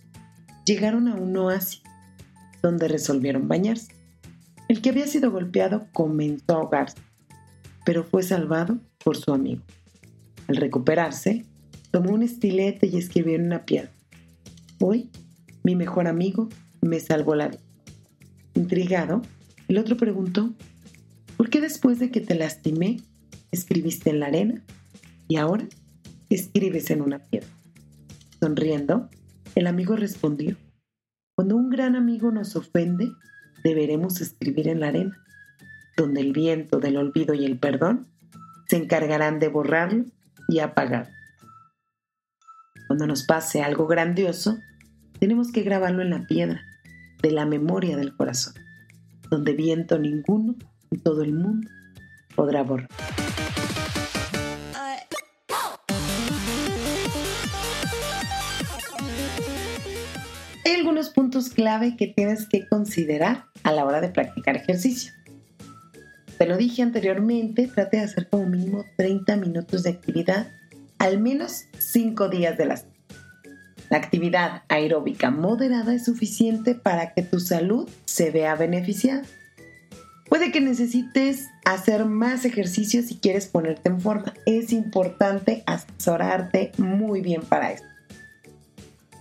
llegaron 0.64 1.08
a 1.08 1.16
un 1.16 1.36
oasis 1.36 1.82
donde 2.62 2.86
resolvieron 2.86 3.48
bañarse. 3.48 3.92
El 4.68 4.80
que 4.80 4.90
había 4.90 5.08
sido 5.08 5.32
golpeado 5.32 5.88
comenzó 5.92 6.52
a 6.52 6.54
ahogarse, 6.58 6.98
pero 7.84 8.04
fue 8.04 8.22
salvado 8.22 8.78
por 9.04 9.16
su 9.16 9.32
amigo. 9.32 9.62
Al 10.46 10.54
recuperarse, 10.54 11.44
tomó 11.90 12.12
un 12.12 12.22
estilete 12.22 12.86
y 12.86 12.96
escribió 12.96 13.34
en 13.34 13.46
una 13.46 13.64
piedra. 13.64 13.90
Hoy, 14.78 15.10
mi 15.64 15.74
mejor 15.74 16.06
amigo 16.06 16.48
me 16.80 17.00
salvó 17.00 17.34
la 17.34 17.48
vida. 17.48 17.60
Intrigado, 18.54 19.20
el 19.66 19.78
otro 19.78 19.96
preguntó, 19.96 20.54
¿por 21.36 21.50
qué 21.50 21.60
después 21.60 21.98
de 21.98 22.12
que 22.12 22.20
te 22.20 22.36
lastimé, 22.36 23.00
escribiste 23.50 24.10
en 24.10 24.20
la 24.20 24.26
arena 24.26 24.62
y 25.26 25.38
ahora 25.38 25.66
escribes 26.28 26.88
en 26.92 27.02
una 27.02 27.18
piedra? 27.18 27.50
Sonriendo, 28.38 29.10
el 29.54 29.66
amigo 29.66 29.96
respondió, 29.96 30.56
cuando 31.34 31.56
un 31.56 31.70
gran 31.70 31.96
amigo 31.96 32.30
nos 32.30 32.56
ofende, 32.56 33.10
deberemos 33.64 34.20
escribir 34.20 34.68
en 34.68 34.80
la 34.80 34.88
arena, 34.88 35.18
donde 35.96 36.20
el 36.20 36.32
viento 36.32 36.78
del 36.78 36.96
olvido 36.96 37.34
y 37.34 37.44
el 37.44 37.58
perdón 37.58 38.06
se 38.68 38.76
encargarán 38.76 39.38
de 39.38 39.48
borrarlo 39.48 40.04
y 40.48 40.60
apagarlo. 40.60 41.14
Cuando 42.86 43.06
nos 43.06 43.24
pase 43.24 43.62
algo 43.62 43.86
grandioso, 43.86 44.58
tenemos 45.18 45.52
que 45.52 45.62
grabarlo 45.62 46.02
en 46.02 46.10
la 46.10 46.26
piedra 46.26 46.62
de 47.22 47.30
la 47.30 47.46
memoria 47.46 47.96
del 47.96 48.16
corazón, 48.16 48.54
donde 49.30 49.52
viento 49.52 49.98
ninguno 49.98 50.54
en 50.90 51.00
todo 51.00 51.22
el 51.22 51.32
mundo 51.32 51.68
podrá 52.34 52.62
borrar. 52.62 52.88
Algunos 61.00 61.14
puntos 61.14 61.48
clave 61.48 61.96
que 61.96 62.08
tienes 62.08 62.46
que 62.46 62.68
considerar 62.68 63.46
a 63.62 63.72
la 63.72 63.86
hora 63.86 64.02
de 64.02 64.10
practicar 64.10 64.56
ejercicio. 64.56 65.12
Te 66.36 66.46
lo 66.46 66.58
dije 66.58 66.82
anteriormente, 66.82 67.68
trate 67.68 67.96
de 67.96 68.02
hacer 68.02 68.28
como 68.28 68.44
mínimo 68.44 68.84
30 68.98 69.36
minutos 69.36 69.82
de 69.82 69.90
actividad 69.90 70.48
al 70.98 71.18
menos 71.18 71.64
5 71.78 72.28
días 72.28 72.58
de 72.58 72.66
la 72.66 72.76
semana. 72.76 72.98
La 73.88 73.96
actividad 73.96 74.62
aeróbica 74.68 75.30
moderada 75.30 75.94
es 75.94 76.04
suficiente 76.04 76.74
para 76.74 77.14
que 77.14 77.22
tu 77.22 77.40
salud 77.40 77.88
se 78.04 78.30
vea 78.30 78.54
beneficiada. 78.54 79.22
Puede 80.28 80.52
que 80.52 80.60
necesites 80.60 81.48
hacer 81.64 82.04
más 82.04 82.44
ejercicio 82.44 83.02
si 83.02 83.16
quieres 83.16 83.46
ponerte 83.46 83.88
en 83.88 84.00
forma. 84.00 84.34
Es 84.44 84.70
importante 84.72 85.62
asesorarte 85.66 86.72
muy 86.76 87.22
bien 87.22 87.40
para 87.40 87.72
esto. 87.72 87.89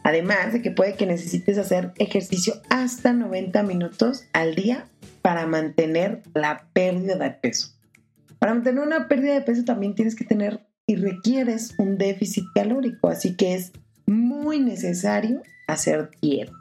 Además 0.09 0.53
de 0.53 0.63
que 0.63 0.71
puede 0.71 0.95
que 0.95 1.05
necesites 1.05 1.59
hacer 1.59 1.91
ejercicio 1.99 2.55
hasta 2.71 3.13
90 3.13 3.61
minutos 3.61 4.23
al 4.33 4.55
día 4.55 4.87
para 5.21 5.45
mantener 5.45 6.23
la 6.33 6.67
pérdida 6.73 7.15
de 7.15 7.29
peso. 7.29 7.75
Para 8.39 8.55
mantener 8.55 8.83
una 8.83 9.07
pérdida 9.07 9.35
de 9.35 9.41
peso 9.41 9.65
también 9.65 9.93
tienes 9.93 10.15
que 10.15 10.25
tener 10.25 10.65
y 10.87 10.95
requieres 10.95 11.75
un 11.77 11.99
déficit 11.99 12.43
calórico, 12.55 13.07
así 13.07 13.35
que 13.35 13.53
es 13.53 13.71
muy 14.07 14.59
necesario 14.59 15.43
hacer 15.67 16.09
dieta. 16.19 16.53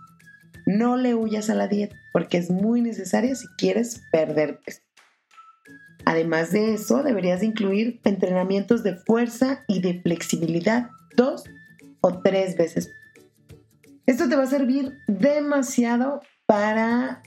No 0.67 0.99
le 0.99 1.15
huyas 1.15 1.49
a 1.49 1.55
la 1.55 1.69
dieta 1.69 1.97
porque 2.13 2.37
es 2.37 2.51
muy 2.51 2.83
necesaria 2.83 3.35
si 3.35 3.47
quieres 3.57 4.03
perder 4.13 4.61
peso. 4.61 4.83
Además 6.05 6.53
de 6.53 6.75
eso, 6.75 7.03
deberías 7.03 7.43
incluir 7.43 7.99
entrenamientos 8.05 8.83
de 8.83 8.97
fuerza 8.97 9.65
y 9.69 9.81
de 9.81 10.03
flexibilidad 10.03 10.91
dos 11.17 11.45
o 12.03 12.21
tres 12.21 12.55
veces 12.55 12.91
esto 14.09 14.27
te 14.27 14.37
va 14.37 14.45
a 14.45 14.47
servir 14.47 14.97
demasiado 15.07 16.23
para 16.47 17.23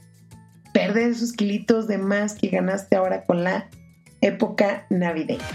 perder 0.73 1.11
esos 1.11 1.31
kilitos 1.31 1.87
de 1.87 1.99
más 1.99 2.33
que 2.33 2.47
ganaste 2.47 2.95
ahora 2.95 3.23
con 3.23 3.43
la 3.43 3.69
época 4.19 4.87
navideña. 4.89 5.45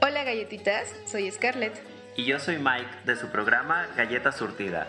Hola 0.00 0.24
galletitas, 0.24 0.88
soy 1.06 1.30
Scarlett. 1.30 1.80
Y 2.16 2.24
yo 2.24 2.40
soy 2.40 2.58
Mike 2.58 2.90
de 3.06 3.14
su 3.14 3.28
programa 3.28 3.86
Galleta 3.96 4.32
Surtida 4.32 4.88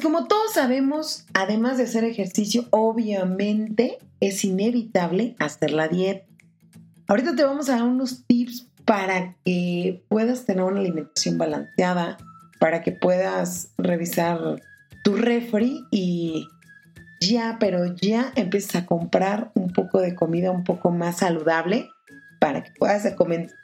Pues 0.00 0.14
como 0.14 0.28
todos 0.28 0.54
sabemos, 0.54 1.26
además 1.34 1.76
de 1.76 1.82
hacer 1.82 2.04
ejercicio, 2.04 2.64
obviamente 2.70 3.98
es 4.20 4.42
inevitable 4.46 5.36
hacer 5.38 5.72
la 5.72 5.88
dieta. 5.88 6.24
Ahorita 7.06 7.36
te 7.36 7.44
vamos 7.44 7.68
a 7.68 7.72
dar 7.72 7.82
unos 7.82 8.24
tips 8.26 8.66
para 8.86 9.36
que 9.44 10.02
puedas 10.08 10.46
tener 10.46 10.64
una 10.64 10.80
alimentación 10.80 11.36
balanceada, 11.36 12.16
para 12.58 12.80
que 12.80 12.92
puedas 12.92 13.74
revisar 13.76 14.62
tu 15.04 15.16
refri 15.16 15.84
y 15.90 16.48
ya, 17.20 17.58
pero 17.60 17.94
ya 17.94 18.32
empieces 18.36 18.76
a 18.76 18.86
comprar 18.86 19.50
un 19.52 19.70
poco 19.70 20.00
de 20.00 20.14
comida 20.14 20.50
un 20.50 20.64
poco 20.64 20.90
más 20.90 21.18
saludable 21.18 21.90
para 22.40 22.64
que 22.64 22.72
puedas 22.78 23.06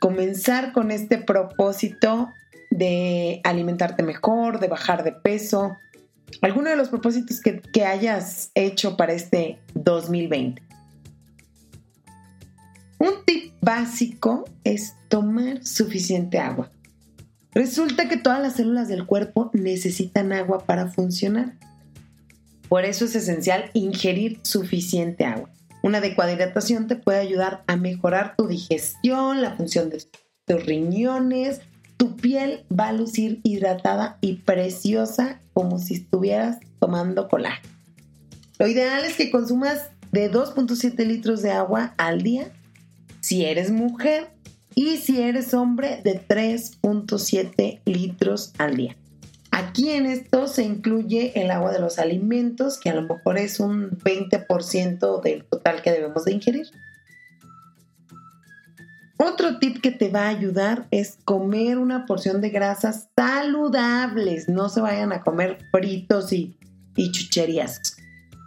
comenzar 0.00 0.72
con 0.74 0.90
este 0.90 1.16
propósito 1.16 2.28
de 2.70 3.40
alimentarte 3.44 4.02
mejor, 4.02 4.60
de 4.60 4.68
bajar 4.68 5.02
de 5.02 5.12
peso. 5.12 5.78
Alguno 6.42 6.70
de 6.70 6.76
los 6.76 6.88
propósitos 6.88 7.40
que, 7.40 7.60
que 7.60 7.84
hayas 7.84 8.50
hecho 8.54 8.96
para 8.96 9.12
este 9.12 9.58
2020. 9.74 10.62
Un 12.98 13.24
tip 13.24 13.52
básico 13.60 14.44
es 14.64 14.94
tomar 15.08 15.64
suficiente 15.64 16.38
agua. 16.38 16.70
Resulta 17.52 18.08
que 18.08 18.16
todas 18.16 18.42
las 18.42 18.54
células 18.54 18.88
del 18.88 19.06
cuerpo 19.06 19.50
necesitan 19.54 20.32
agua 20.32 20.66
para 20.66 20.88
funcionar. 20.88 21.56
Por 22.68 22.84
eso 22.84 23.04
es 23.04 23.14
esencial 23.14 23.70
ingerir 23.72 24.40
suficiente 24.42 25.24
agua. 25.24 25.50
Una 25.82 25.98
adecuada 25.98 26.32
hidratación 26.32 26.86
te 26.88 26.96
puede 26.96 27.18
ayudar 27.18 27.62
a 27.66 27.76
mejorar 27.76 28.34
tu 28.36 28.48
digestión, 28.48 29.40
la 29.40 29.56
función 29.56 29.88
de 29.88 30.02
tus 30.44 30.66
riñones. 30.66 31.60
Tu 31.96 32.16
piel 32.16 32.64
va 32.70 32.88
a 32.88 32.92
lucir 32.92 33.40
hidratada 33.42 34.18
y 34.20 34.36
preciosa 34.36 35.40
como 35.52 35.78
si 35.78 35.94
estuvieras 35.94 36.58
tomando 36.78 37.28
colágeno. 37.28 37.74
Lo 38.58 38.66
ideal 38.66 39.04
es 39.04 39.16
que 39.16 39.30
consumas 39.30 39.90
de 40.12 40.30
2.7 40.30 41.04
litros 41.06 41.42
de 41.42 41.52
agua 41.52 41.94
al 41.98 42.22
día 42.22 42.50
si 43.20 43.44
eres 43.44 43.70
mujer 43.70 44.30
y 44.74 44.98
si 44.98 45.20
eres 45.20 45.52
hombre 45.54 46.00
de 46.04 46.20
3.7 46.20 47.80
litros 47.86 48.52
al 48.58 48.76
día. 48.76 48.96
Aquí 49.50 49.90
en 49.90 50.04
esto 50.04 50.48
se 50.48 50.64
incluye 50.64 51.32
el 51.40 51.50
agua 51.50 51.72
de 51.72 51.80
los 51.80 51.98
alimentos, 51.98 52.78
que 52.78 52.90
a 52.90 52.94
lo 52.94 53.02
mejor 53.02 53.38
es 53.38 53.58
un 53.58 53.90
20% 53.90 55.22
del 55.22 55.44
total 55.44 55.80
que 55.82 55.92
debemos 55.92 56.24
de 56.26 56.32
ingerir. 56.32 56.66
Otro 59.18 59.58
tip 59.58 59.80
que 59.80 59.92
te 59.92 60.10
va 60.10 60.24
a 60.24 60.28
ayudar 60.28 60.86
es 60.90 61.18
comer 61.24 61.78
una 61.78 62.04
porción 62.04 62.42
de 62.42 62.50
grasas 62.50 63.08
saludables. 63.16 64.48
No 64.48 64.68
se 64.68 64.82
vayan 64.82 65.12
a 65.12 65.22
comer 65.22 65.58
fritos 65.70 66.32
y, 66.32 66.58
chucherías. 66.96 67.96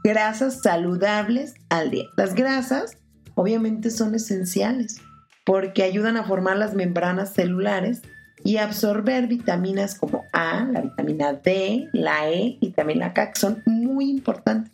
Grasas 0.04 0.62
saludables 0.62 1.56
al 1.70 1.90
día. 1.90 2.06
Las 2.18 2.36
grasas 2.36 2.98
obviamente 3.34 3.90
son 3.90 4.14
esenciales 4.14 5.02
porque 5.44 5.84
ayudan 5.84 6.18
a 6.18 6.24
formar 6.24 6.58
las 6.58 6.76
membranas 6.76 7.34
celulares 7.34 8.02
y 8.44 8.58
absorber 8.58 9.28
vitaminas 9.28 9.96
como 9.96 10.24
A, 10.32 10.66
la 10.72 10.82
vitamina 10.82 11.34
D, 11.34 11.90
la 11.94 12.30
E 12.30 12.58
y 12.62 12.72
también 12.72 13.00
la 13.00 13.14
K, 13.14 13.32
que 13.32 13.40
son 13.40 13.64
muy 13.66 14.10
importantes. 14.10 14.72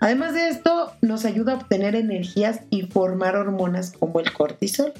Además 0.00 0.34
de 0.34 0.48
esto, 0.48 0.92
nos 1.02 1.24
ayuda 1.24 1.52
a 1.52 1.56
obtener 1.56 1.96
energías 1.96 2.60
y 2.70 2.82
formar 2.82 3.36
hormonas 3.36 3.92
como 3.92 4.20
el 4.20 4.32
cortisol. 4.32 4.92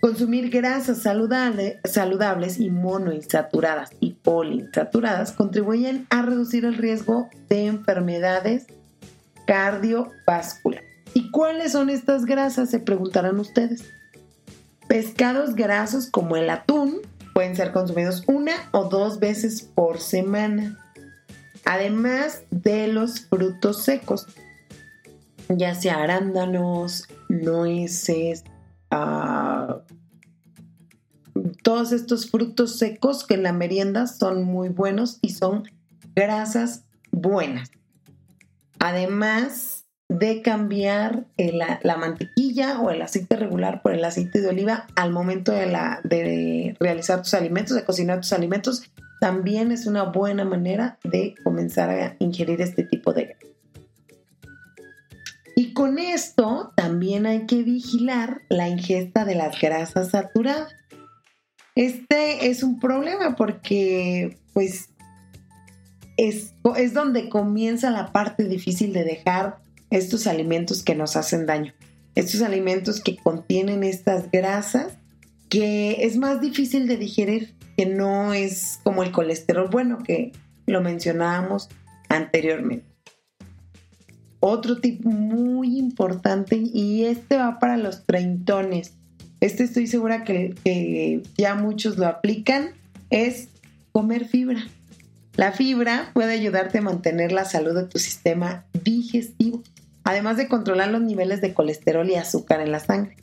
Consumir 0.00 0.50
grasas 0.50 1.02
saludables 1.02 2.60
y 2.60 2.70
monoinsaturadas 2.70 3.90
y 3.98 4.12
poliinsaturadas 4.12 5.32
contribuyen 5.32 6.06
a 6.10 6.22
reducir 6.22 6.64
el 6.64 6.76
riesgo 6.76 7.28
de 7.48 7.66
enfermedades 7.66 8.66
cardiovasculares. 9.46 10.88
¿Y 11.14 11.30
cuáles 11.32 11.72
son 11.72 11.90
estas 11.90 12.26
grasas? 12.26 12.70
Se 12.70 12.78
preguntarán 12.78 13.40
ustedes. 13.40 13.82
Pescados 14.86 15.56
grasos 15.56 16.08
como 16.08 16.36
el 16.36 16.48
atún 16.48 17.00
pueden 17.34 17.56
ser 17.56 17.72
consumidos 17.72 18.22
una 18.28 18.52
o 18.70 18.84
dos 18.88 19.18
veces 19.18 19.62
por 19.62 19.98
semana. 20.00 20.78
Además 21.64 22.42
de 22.50 22.86
los 22.88 23.20
frutos 23.20 23.82
secos, 23.82 24.26
ya 25.48 25.74
sea 25.74 26.02
arándanos, 26.02 27.08
nueces, 27.28 28.44
uh, 28.92 29.80
todos 31.62 31.92
estos 31.92 32.30
frutos 32.30 32.78
secos 32.78 33.26
que 33.26 33.34
en 33.34 33.42
la 33.42 33.52
merienda 33.52 34.06
son 34.06 34.44
muy 34.44 34.68
buenos 34.68 35.18
y 35.22 35.30
son 35.30 35.64
grasas 36.14 36.84
buenas. 37.10 37.70
Además, 38.78 39.78
de 40.08 40.40
cambiar 40.40 41.26
la, 41.36 41.96
mantequilla 41.96 42.80
o 42.80 42.90
el 42.90 43.02
aceite 43.02 43.36
regular 43.36 43.82
por 43.82 43.92
el 43.92 44.04
aceite 44.04 44.40
de 44.40 44.48
oliva 44.48 44.86
al 44.96 45.12
momento 45.12 45.52
de, 45.52 45.66
la, 45.66 46.00
de 46.02 46.76
realizar 46.80 47.22
tus 47.22 47.34
alimentos, 47.34 47.76
de 47.76 47.84
cocinar 47.84 48.20
tus 48.20 48.32
alimentos, 48.32 48.90
también 49.20 49.70
es 49.70 49.86
una 49.86 50.04
buena 50.04 50.44
manera 50.44 50.98
de 51.04 51.34
comenzar 51.44 51.90
a 51.90 52.16
ingerir 52.20 52.60
este 52.62 52.84
tipo 52.84 53.12
de 53.12 53.36
Y 55.58 55.72
con 55.72 55.98
esto 55.98 56.72
también 56.76 57.26
hay 57.26 57.44
que 57.46 57.64
vigilar 57.64 58.42
la 58.48 58.68
ingesta 58.68 59.24
de 59.24 59.34
las 59.34 59.60
grasas 59.60 60.12
saturadas. 60.12 60.72
Este 61.74 62.48
es 62.48 62.62
un 62.62 62.78
problema 62.78 63.34
porque 63.34 64.38
pues 64.54 64.90
es, 66.16 66.54
es 66.76 66.94
donde 66.94 67.28
comienza 67.28 67.90
la 67.90 68.12
parte 68.12 68.44
difícil 68.44 68.92
de 68.92 69.02
dejar 69.02 69.58
estos 69.90 70.28
alimentos 70.28 70.84
que 70.84 70.94
nos 70.94 71.16
hacen 71.16 71.44
daño, 71.44 71.74
estos 72.14 72.42
alimentos 72.42 73.00
que 73.00 73.16
contienen 73.16 73.82
estas 73.82 74.30
grasas 74.30 74.92
que 75.48 76.04
es 76.04 76.16
más 76.16 76.40
difícil 76.40 76.86
de 76.86 76.98
digerir, 76.98 77.56
que 77.76 77.86
no 77.86 78.32
es 78.32 78.78
como 78.84 79.02
el 79.02 79.10
colesterol 79.10 79.68
bueno 79.68 80.04
que 80.04 80.30
lo 80.66 80.82
mencionábamos 80.82 81.68
anteriormente. 82.08 82.87
Otro 84.40 84.78
tip 84.80 85.04
muy 85.04 85.78
importante 85.78 86.56
y 86.56 87.04
este 87.04 87.36
va 87.36 87.58
para 87.58 87.76
los 87.76 88.04
treintones. 88.04 88.94
Este 89.40 89.64
estoy 89.64 89.86
segura 89.86 90.24
que, 90.24 91.22
ya 91.36 91.54
muchos 91.54 91.98
lo 91.98 92.06
aplican, 92.06 92.70
es 93.10 93.48
comer 93.92 94.26
fibra. 94.26 94.66
La 95.36 95.52
fibra 95.52 96.10
puede 96.14 96.32
ayudarte 96.32 96.78
a 96.78 96.82
mantener 96.82 97.32
la 97.32 97.44
salud 97.44 97.74
de 97.74 97.84
tu 97.84 97.98
sistema 97.98 98.64
digestivo 98.84 99.62
además 100.08 100.38
de 100.38 100.48
controlar 100.48 100.88
los 100.88 101.02
niveles 101.02 101.42
de 101.42 101.52
colesterol 101.52 102.08
y 102.08 102.14
azúcar 102.14 102.62
en 102.62 102.72
la 102.72 102.80
sangre. 102.80 103.14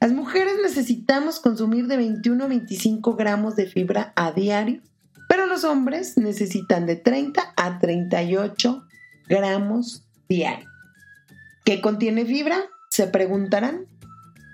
Las 0.00 0.10
mujeres 0.10 0.54
necesitamos 0.60 1.38
consumir 1.38 1.86
de 1.86 1.96
21 1.96 2.42
a 2.42 2.48
25 2.48 3.14
gramos 3.14 3.54
de 3.54 3.66
fibra 3.66 4.12
a 4.16 4.32
diario, 4.32 4.80
pero 5.28 5.46
los 5.46 5.62
hombres 5.62 6.18
necesitan 6.18 6.84
de 6.84 6.96
30 6.96 7.54
a 7.56 7.78
38 7.78 8.82
gramos 9.28 10.05
diario. 10.28 10.68
¿Qué 11.64 11.80
contiene 11.80 12.24
fibra? 12.24 12.58
Se 12.90 13.06
preguntarán. 13.06 13.86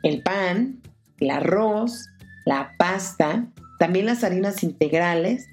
El 0.02 0.22
pan, 0.22 0.80
el 1.18 1.30
arroz, 1.30 2.08
la 2.44 2.72
pasta, 2.78 3.46
también 3.78 4.06
las 4.06 4.24
harinas 4.24 4.62
integrales, 4.62 5.46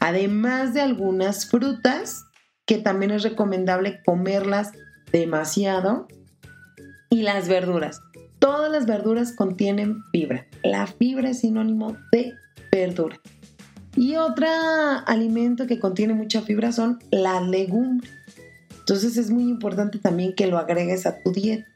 además 0.00 0.74
de 0.74 0.80
algunas 0.80 1.46
frutas 1.46 2.24
que 2.66 2.78
también 2.78 3.10
es 3.12 3.22
recomendable 3.22 4.00
comerlas 4.04 4.72
demasiado. 5.12 6.08
Y 7.10 7.22
las 7.22 7.46
verduras. 7.46 8.00
Todas 8.38 8.72
las 8.72 8.86
verduras 8.86 9.32
contienen 9.32 10.02
fibra. 10.12 10.46
La 10.64 10.86
fibra 10.86 11.30
es 11.30 11.40
sinónimo 11.40 11.96
de 12.10 12.34
verdura. 12.72 13.20
Y 13.94 14.16
otro 14.16 14.46
alimento 15.06 15.66
que 15.66 15.78
contiene 15.78 16.14
mucha 16.14 16.40
fibra 16.40 16.72
son 16.72 16.98
las 17.10 17.46
legumbres. 17.46 18.10
Entonces 18.82 19.16
es 19.16 19.30
muy 19.30 19.44
importante 19.44 19.98
también 19.98 20.34
que 20.34 20.46
lo 20.46 20.58
agregues 20.58 21.06
a 21.06 21.18
tu 21.22 21.32
dieta. 21.32 21.66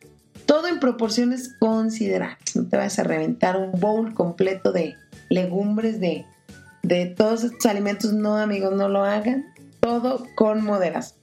Todo 0.45 0.69
en 0.69 0.81
proporciones 0.81 1.55
considerables. 1.59 2.55
No 2.55 2.69
te 2.69 2.77
vas 2.77 2.99
a 2.99 3.05
reventar 3.05 3.57
un 3.57 3.81
bowl 3.81 4.15
completo 4.15 4.73
de 4.73 4.95
legumbres 5.29 5.99
de 6.01 6.25
de 6.87 7.07
todos 7.07 7.43
estos 7.43 7.67
alimentos, 7.67 8.13
no 8.13 8.37
amigos, 8.37 8.73
no 8.77 8.89
lo 8.89 9.03
hagan. 9.03 9.45
Todo 9.81 10.25
con 10.37 10.63
moderación. 10.63 11.19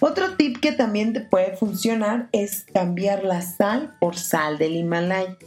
Otro 0.00 0.36
tip 0.36 0.60
que 0.60 0.72
también 0.72 1.14
te 1.14 1.20
puede 1.20 1.56
funcionar 1.56 2.28
es 2.32 2.66
cambiar 2.74 3.24
la 3.24 3.40
sal 3.40 3.96
por 3.98 4.16
sal 4.16 4.58
del 4.58 4.76
Himalaya. 4.76 5.38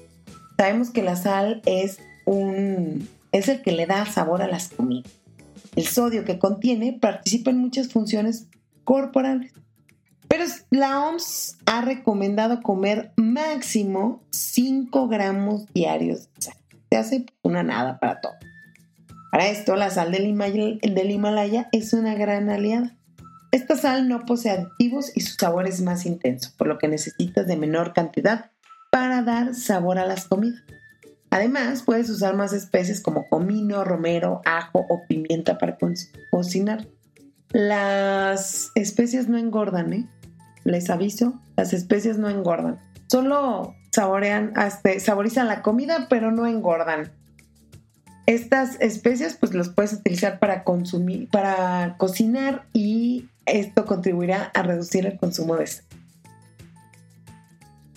Sabemos 0.57 0.89
que 0.89 1.03
la 1.03 1.15
sal 1.15 1.61
es 1.65 1.99
un 2.25 3.07
es 3.31 3.47
el 3.47 3.61
que 3.61 3.71
le 3.71 3.85
da 3.85 4.07
sabor 4.07 4.41
a 4.41 4.47
las 4.47 4.69
comidas. 4.69 5.11
El 5.75 5.85
sodio 5.85 6.25
que 6.25 6.39
contiene 6.39 6.97
participa 6.99 7.51
en 7.51 7.59
muchas 7.59 7.89
funciones 7.89 8.47
corporales. 8.83 9.53
Pero 10.27 10.45
la 10.69 11.07
OMS 11.07 11.57
ha 11.65 11.81
recomendado 11.81 12.61
comer 12.61 13.11
máximo 13.17 14.23
5 14.29 15.07
gramos 15.07 15.65
diarios 15.73 16.31
de 16.35 16.41
sal. 16.41 16.57
Se 16.91 16.97
hace 16.97 17.25
una 17.41 17.63
nada 17.63 17.99
para 17.99 18.21
todo. 18.21 18.33
Para 19.31 19.47
esto, 19.47 19.75
la 19.75 19.89
sal 19.89 20.11
del 20.11 20.25
Himalaya 20.25 21.69
es 21.71 21.93
una 21.93 22.15
gran 22.15 22.49
aliada. 22.49 22.95
Esta 23.51 23.75
sal 23.75 24.07
no 24.07 24.25
posee 24.25 24.51
aditivos 24.51 25.11
y 25.15 25.21
su 25.21 25.35
sabor 25.35 25.67
es 25.67 25.81
más 25.81 26.05
intenso, 26.05 26.51
por 26.57 26.67
lo 26.67 26.77
que 26.77 26.87
necesitas 26.87 27.47
de 27.47 27.57
menor 27.57 27.93
cantidad 27.93 28.51
para 28.91 29.23
dar 29.23 29.55
sabor 29.55 29.97
a 29.97 30.05
las 30.05 30.25
comidas. 30.25 30.61
Además, 31.31 31.83
puedes 31.83 32.09
usar 32.09 32.35
más 32.35 32.53
especies 32.53 33.01
como 33.01 33.27
comino, 33.29 33.83
romero, 33.83 34.41
ajo 34.45 34.85
o 34.89 35.03
pimienta 35.07 35.57
para 35.57 35.77
cocinar. 36.31 36.87
Las 37.51 38.71
especias 38.75 39.27
no 39.27 39.37
engordan, 39.37 39.93
¿eh? 39.93 40.07
Les 40.63 40.89
aviso, 40.89 41.39
las 41.55 41.73
especias 41.73 42.17
no 42.17 42.29
engordan. 42.29 42.79
Solo 43.07 43.75
saborean, 43.91 44.53
hasta, 44.55 44.99
saborizan 44.99 45.47
la 45.47 45.61
comida, 45.61 46.07
pero 46.09 46.31
no 46.31 46.45
engordan. 46.47 47.11
Estas 48.25 48.79
especias, 48.79 49.35
pues 49.35 49.53
las 49.55 49.69
puedes 49.69 49.93
utilizar 49.93 50.37
para 50.37 50.63
consumir, 50.63 51.29
para 51.29 51.95
cocinar 51.97 52.67
y 52.73 53.27
esto 53.47 53.85
contribuirá 53.85 54.51
a 54.53 54.61
reducir 54.61 55.07
el 55.07 55.17
consumo 55.17 55.55
de 55.55 55.65
sal. 55.65 55.88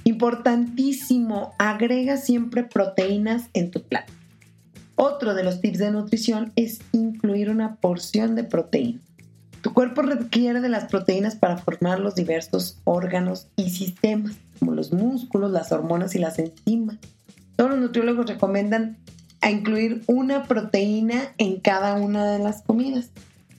Importantísimo, 0.05 1.53
agrega 1.59 2.17
siempre 2.17 2.65
proteínas 2.65 3.49
en 3.53 3.71
tu 3.71 3.83
plato. 3.83 4.13
Otro 4.97 5.35
de 5.35 5.45
los 5.45 5.61
tips 5.61 5.79
de 5.79 5.91
nutrición 5.91 6.53
es 6.57 6.81
incluir 6.93 7.51
una 7.51 7.77
porción 7.77 8.35
de 8.35 8.45
proteína. 8.45 9.01
Tu 9.63 9.73
cuerpo 9.73 10.03
requiere 10.03 10.61
de 10.61 10.69
las 10.69 10.87
proteínas 10.87 11.37
para 11.37 11.57
formar 11.57 12.01
los 12.01 12.17
diversos 12.17 12.79
órganos 12.85 13.47
y 13.57 13.71
sistemas, 13.71 14.35
como 14.59 14.73
los 14.73 14.93
músculos, 14.93 15.53
las 15.53 15.71
hormonas 15.71 16.15
y 16.17 16.19
las 16.19 16.39
enzimas. 16.41 16.99
Todos 17.55 17.71
los 17.71 17.81
nutriólogos 17.81 18.27
recomiendan 18.27 18.97
a 19.41 19.51
incluir 19.51 20.03
una 20.07 20.45
proteína 20.45 21.33
en 21.39 21.61
cada 21.61 21.95
una 21.95 22.27
de 22.27 22.41
las 22.41 22.63
comidas. 22.63 23.11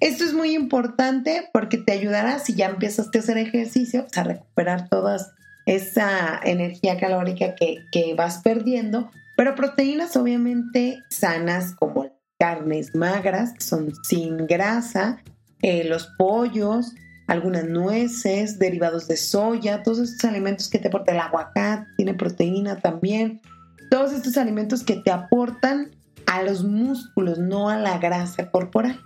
Esto 0.02 0.26
es 0.26 0.34
muy 0.34 0.54
importante 0.54 1.50
porque 1.54 1.78
te 1.78 1.94
ayudará 1.94 2.40
si 2.40 2.56
ya 2.56 2.68
empiezas 2.68 3.08
a 3.14 3.20
hacer 3.20 3.38
ejercicio 3.38 4.06
a 4.16 4.24
recuperar 4.24 4.90
toda 4.90 5.18
esa 5.66 6.40
energía 6.44 6.98
calórica 6.98 7.56
que, 7.56 8.16
vas 8.16 8.40
perdiendo, 8.40 9.10
pero 9.36 9.56
proteínas 9.56 10.16
obviamente 10.16 11.02
sanas 11.10 11.74
como 11.76 12.12
carnes 12.38 12.94
magras, 12.96 13.54
que 13.54 13.62
son 13.64 13.94
sin 14.04 14.46
grasa, 14.48 15.22
eh, 15.62 15.84
los 15.86 16.08
pollos, 16.18 16.94
algunas 17.28 17.66
nueces, 17.66 18.60
derivados 18.60 19.08
de 19.08 19.16
soya, 19.16 19.82
todos 19.84 20.00
estos 20.00 20.30
alimentos 20.30 20.70
que 20.70 20.80
te 20.80 20.90
aportan 20.90 21.16
el 21.16 21.22
aguacate, 21.22 21.88
tiene 21.96 22.14
proteína 22.14 22.80
también, 22.80 23.42
todos 23.90 24.12
estos 24.12 24.38
alimentos 24.38 24.84
que 24.84 24.98
te 24.98 25.12
aportan 25.12 25.92
a 26.26 26.44
los 26.44 26.64
músculos, 26.64 27.40
no 27.40 27.70
a 27.70 27.78
la 27.78 27.98
grasa 27.98 28.50
corporal. 28.52 29.00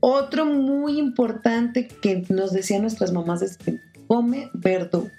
Otro 0.00 0.46
muy 0.46 0.98
importante 0.98 1.86
que 1.86 2.24
nos 2.30 2.52
decían 2.52 2.82
nuestras 2.82 3.12
mamás 3.12 3.42
es 3.42 3.58
que 3.58 3.78
come 4.10 4.50
verdura. 4.52 5.12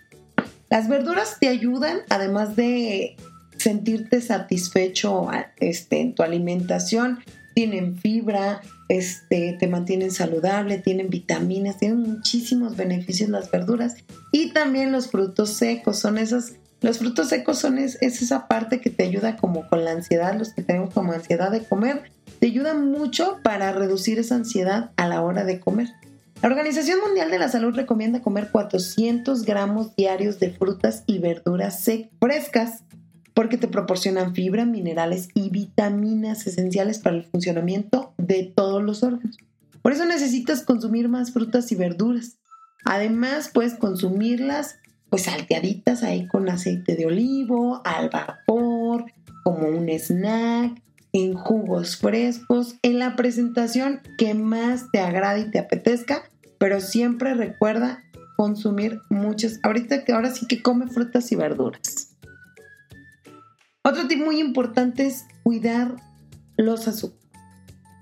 Las 0.69 0.89
verduras 0.89 1.38
te 1.39 1.47
ayudan, 1.47 1.99
además 2.10 2.58
de 2.58 3.15
sentirte 3.56 4.19
satisfecho 4.19 5.30
este, 5.62 6.01
en 6.01 6.13
tu 6.13 6.23
alimentación, 6.23 7.19
tienen 7.56 7.95
fibra, 7.95 8.60
este, 8.89 9.56
te 9.58 9.67
mantienen 9.67 10.12
saludable, 10.12 10.77
tienen 10.77 11.10
vitaminas, 11.10 11.77
tienen 11.77 12.01
muchísimos 12.01 12.75
beneficios 12.75 13.30
las 13.30 13.49
verduras 13.49 13.95
y 14.34 14.51
también 14.51 14.91
los 14.91 15.08
frutos 15.10 15.51
secos, 15.51 15.97
son 15.97 16.17
esas, 16.17 16.56
los 16.82 16.97
frutos 16.97 17.30
secos 17.30 17.60
son 17.60 17.77
es 17.77 17.95
esa 18.01 18.49
parte 18.49 18.82
que 18.82 18.89
te 18.89 19.04
ayuda 19.04 19.38
como 19.38 19.69
con 19.69 19.86
la 19.86 19.91
ansiedad, 19.91 20.38
los 20.38 20.54
que 20.54 20.63
tenemos 20.63 20.93
como 20.93 21.13
ansiedad 21.13 21.49
de 21.49 21.63
comer, 21.63 22.12
te 22.41 22.47
ayuda 22.47 22.73
mucho 22.73 23.39
para 23.41 23.71
reducir 23.71 24.19
esa 24.19 24.36
ansiedad 24.36 24.91
a 24.97 25.08
la 25.08 25.21
hora 25.21 25.45
de 25.45 25.62
comer. 25.62 25.88
La 26.41 26.49
Organización 26.49 26.99
Mundial 27.01 27.30
de 27.30 27.38
la 27.38 27.49
Salud 27.49 27.75
recomienda 27.75 28.23
comer 28.23 28.49
400 28.51 29.43
gramos 29.43 29.95
diarios 29.95 30.39
de 30.39 30.49
frutas 30.49 31.04
y 31.06 31.19
verduras 31.19 31.88
frescas 32.19 32.84
porque 33.36 33.58
te 33.58 33.67
proporcionan 33.67 34.34
fibra, 34.34 34.65
minerales 34.65 35.30
y 35.36 35.51
vitaminas 35.51 36.47
esenciales 36.47 36.97
para 36.97 37.17
el 37.17 37.25
funcionamiento 37.25 38.15
de 38.17 38.51
todos 38.56 38.82
los 38.82 39.04
órganos. 39.04 39.38
Por 39.84 39.93
eso 39.93 40.06
necesitas 40.06 40.63
consumir 40.63 41.10
más 41.10 41.32
frutas 41.32 41.71
y 41.71 41.75
verduras. 41.75 42.39
Además, 42.86 43.51
puedes 43.54 43.75
consumirlas 43.75 44.77
pues 45.12 45.23
salteaditas 45.23 46.01
ahí 46.01 46.27
con 46.27 46.49
aceite 46.49 46.95
de 46.95 47.06
olivo, 47.06 47.84
al 47.86 48.10
vapor, 48.10 49.06
como 49.43 49.67
un 49.67 49.89
snack, 49.89 50.82
en 51.13 51.34
jugos 51.36 51.97
frescos, 51.97 52.77
en 52.82 52.99
la 52.99 53.15
presentación 53.15 54.01
que 54.17 54.34
más 54.34 54.89
te 54.91 54.99
agrade 54.99 55.41
y 55.41 55.51
te 55.51 55.60
apetezca, 55.60 56.23
pero 56.62 56.80
siempre 56.80 57.34
recuerda 57.34 58.04
consumir 58.38 59.02
muchas. 59.10 59.60
Ahorita 59.63 60.06
que 60.06 60.13
ahora 60.13 60.30
sí 60.30 60.45
que 60.45 60.62
come 60.62 60.86
frutas 60.86 61.32
y 61.32 61.36
verduras. 61.36 62.15
Otro 63.82 64.08
tip 64.08 64.24
muy 64.24 64.39
importante 64.39 65.08
es 65.08 65.26
cuidar 65.41 65.95
los 66.58 66.88
azúcares. 66.88 67.26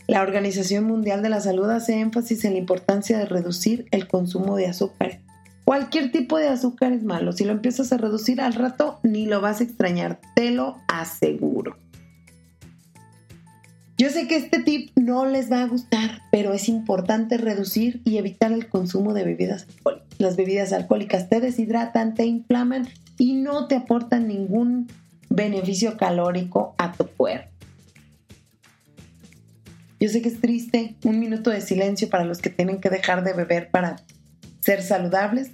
La 0.09 0.21
Organización 0.21 0.83
Mundial 0.83 1.21
de 1.21 1.29
la 1.29 1.39
Salud 1.39 1.69
hace 1.69 2.01
énfasis 2.01 2.43
en 2.43 2.51
la 2.51 2.59
importancia 2.59 3.17
de 3.17 3.27
reducir 3.27 3.85
el 3.91 4.09
consumo 4.09 4.57
de 4.57 4.67
azúcar. 4.67 5.21
Cualquier 5.63 6.11
tipo 6.11 6.37
de 6.37 6.49
azúcar 6.49 6.91
es 6.91 7.03
malo. 7.05 7.31
Si 7.31 7.45
lo 7.45 7.53
empiezas 7.53 7.93
a 7.93 7.97
reducir 7.97 8.41
al 8.41 8.55
rato, 8.55 8.99
ni 9.03 9.25
lo 9.25 9.39
vas 9.39 9.61
a 9.61 9.63
extrañar. 9.63 10.19
Te 10.35 10.51
lo 10.51 10.75
aseguro. 10.89 11.77
Yo 13.99 14.09
sé 14.09 14.29
que 14.29 14.37
este 14.37 14.59
tip 14.63 14.91
no 14.95 15.25
les 15.25 15.51
va 15.51 15.61
a 15.61 15.67
gustar, 15.67 16.21
pero 16.31 16.53
es 16.53 16.69
importante 16.69 17.37
reducir 17.37 18.01
y 18.05 18.17
evitar 18.17 18.53
el 18.53 18.69
consumo 18.69 19.13
de 19.13 19.25
bebidas 19.25 19.63
alcohólicas. 19.63 20.19
Las 20.19 20.37
bebidas 20.37 20.71
alcohólicas 20.71 21.27
te 21.27 21.41
deshidratan, 21.41 22.13
te 22.13 22.25
inflaman 22.25 22.87
y 23.17 23.33
no 23.33 23.67
te 23.67 23.75
aportan 23.75 24.29
ningún 24.29 24.87
beneficio 25.29 25.97
calórico 25.97 26.75
a 26.77 26.93
tu 26.93 27.07
cuerpo. 27.07 27.49
Yo 29.99 30.07
sé 30.07 30.21
que 30.21 30.29
es 30.29 30.39
triste, 30.39 30.95
un 31.03 31.19
minuto 31.19 31.49
de 31.49 31.59
silencio 31.59 32.07
para 32.09 32.23
los 32.23 32.37
que 32.37 32.49
tienen 32.49 32.79
que 32.79 32.89
dejar 32.89 33.25
de 33.25 33.33
beber 33.33 33.69
para 33.69 33.97
ser 34.61 34.81
saludables, 34.81 35.51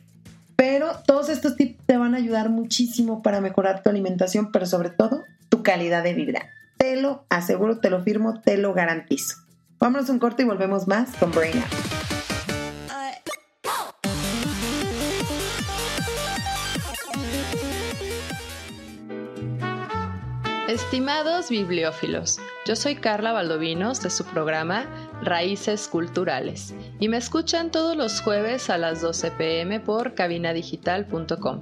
pero 0.55 0.91
todos 1.07 1.29
estos 1.29 1.55
tips 1.55 1.83
te 1.87 1.97
van 1.97 2.13
a 2.13 2.17
ayudar 2.17 2.51
muchísimo 2.51 3.23
para 3.23 3.41
mejorar 3.41 3.81
tu 3.81 3.89
alimentación, 3.89 4.51
pero 4.51 4.67
sobre 4.67 4.91
todo 4.91 5.23
tu 5.49 5.63
calidad 5.63 6.03
de 6.03 6.13
vida. 6.13 6.51
Te 6.85 6.95
lo 6.97 7.25
aseguro, 7.31 7.79
te 7.79 7.89
lo 7.89 8.03
firmo, 8.03 8.41
te 8.41 8.57
lo 8.57 8.75
garantizo. 8.75 9.37
Vámonos 9.79 10.07
un 10.09 10.19
corte 10.19 10.43
y 10.43 10.45
volvemos 10.45 10.87
más 10.87 11.15
con 11.15 11.31
Brain 11.31 11.63
Estimados 20.67 21.49
bibliófilos, 21.49 22.39
yo 22.67 22.75
soy 22.75 22.93
Carla 22.97 23.31
Valdovinos 23.31 24.03
de 24.03 24.11
su 24.11 24.23
programa 24.23 24.85
Raíces 25.23 25.87
Culturales 25.87 26.75
y 26.99 27.09
me 27.09 27.17
escuchan 27.17 27.71
todos 27.71 27.97
los 27.97 28.21
jueves 28.21 28.69
a 28.69 28.77
las 28.77 29.01
12 29.01 29.31
pm 29.31 29.79
por 29.79 30.13
cabinadigital.com. 30.13 31.61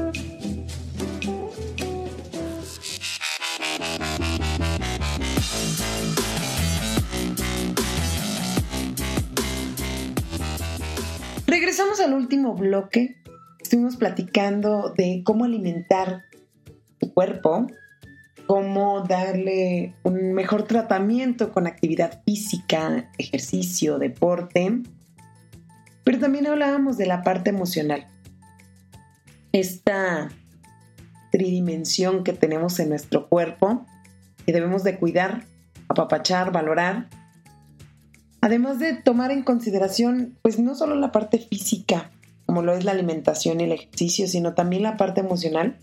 Regresamos 11.51 11.99
al 11.99 12.13
último 12.13 12.55
bloque. 12.55 13.17
Estuvimos 13.61 13.97
platicando 13.97 14.93
de 14.95 15.21
cómo 15.25 15.43
alimentar 15.43 16.23
tu 16.97 17.13
cuerpo, 17.13 17.67
cómo 18.47 19.01
darle 19.01 19.93
un 20.03 20.31
mejor 20.31 20.63
tratamiento 20.63 21.51
con 21.51 21.67
actividad 21.67 22.21
física, 22.23 23.11
ejercicio, 23.17 23.99
deporte. 23.99 24.81
Pero 26.05 26.19
también 26.19 26.47
hablábamos 26.47 26.97
de 26.97 27.07
la 27.07 27.21
parte 27.21 27.49
emocional. 27.49 28.07
Esta 29.51 30.29
tridimensión 31.33 32.23
que 32.23 32.31
tenemos 32.31 32.79
en 32.79 32.87
nuestro 32.87 33.27
cuerpo 33.27 33.85
que 34.45 34.53
debemos 34.53 34.85
de 34.85 34.97
cuidar, 34.97 35.43
apapachar, 35.89 36.53
valorar. 36.53 37.09
Además 38.41 38.79
de 38.79 38.93
tomar 38.93 39.31
en 39.31 39.43
consideración, 39.43 40.37
pues 40.41 40.59
no 40.59 40.73
solo 40.73 40.95
la 40.95 41.11
parte 41.11 41.37
física, 41.37 42.11
como 42.47 42.63
lo 42.63 42.73
es 42.75 42.83
la 42.83 42.91
alimentación 42.91 43.61
y 43.61 43.65
el 43.65 43.71
ejercicio, 43.71 44.27
sino 44.27 44.55
también 44.55 44.81
la 44.81 44.97
parte 44.97 45.21
emocional, 45.21 45.77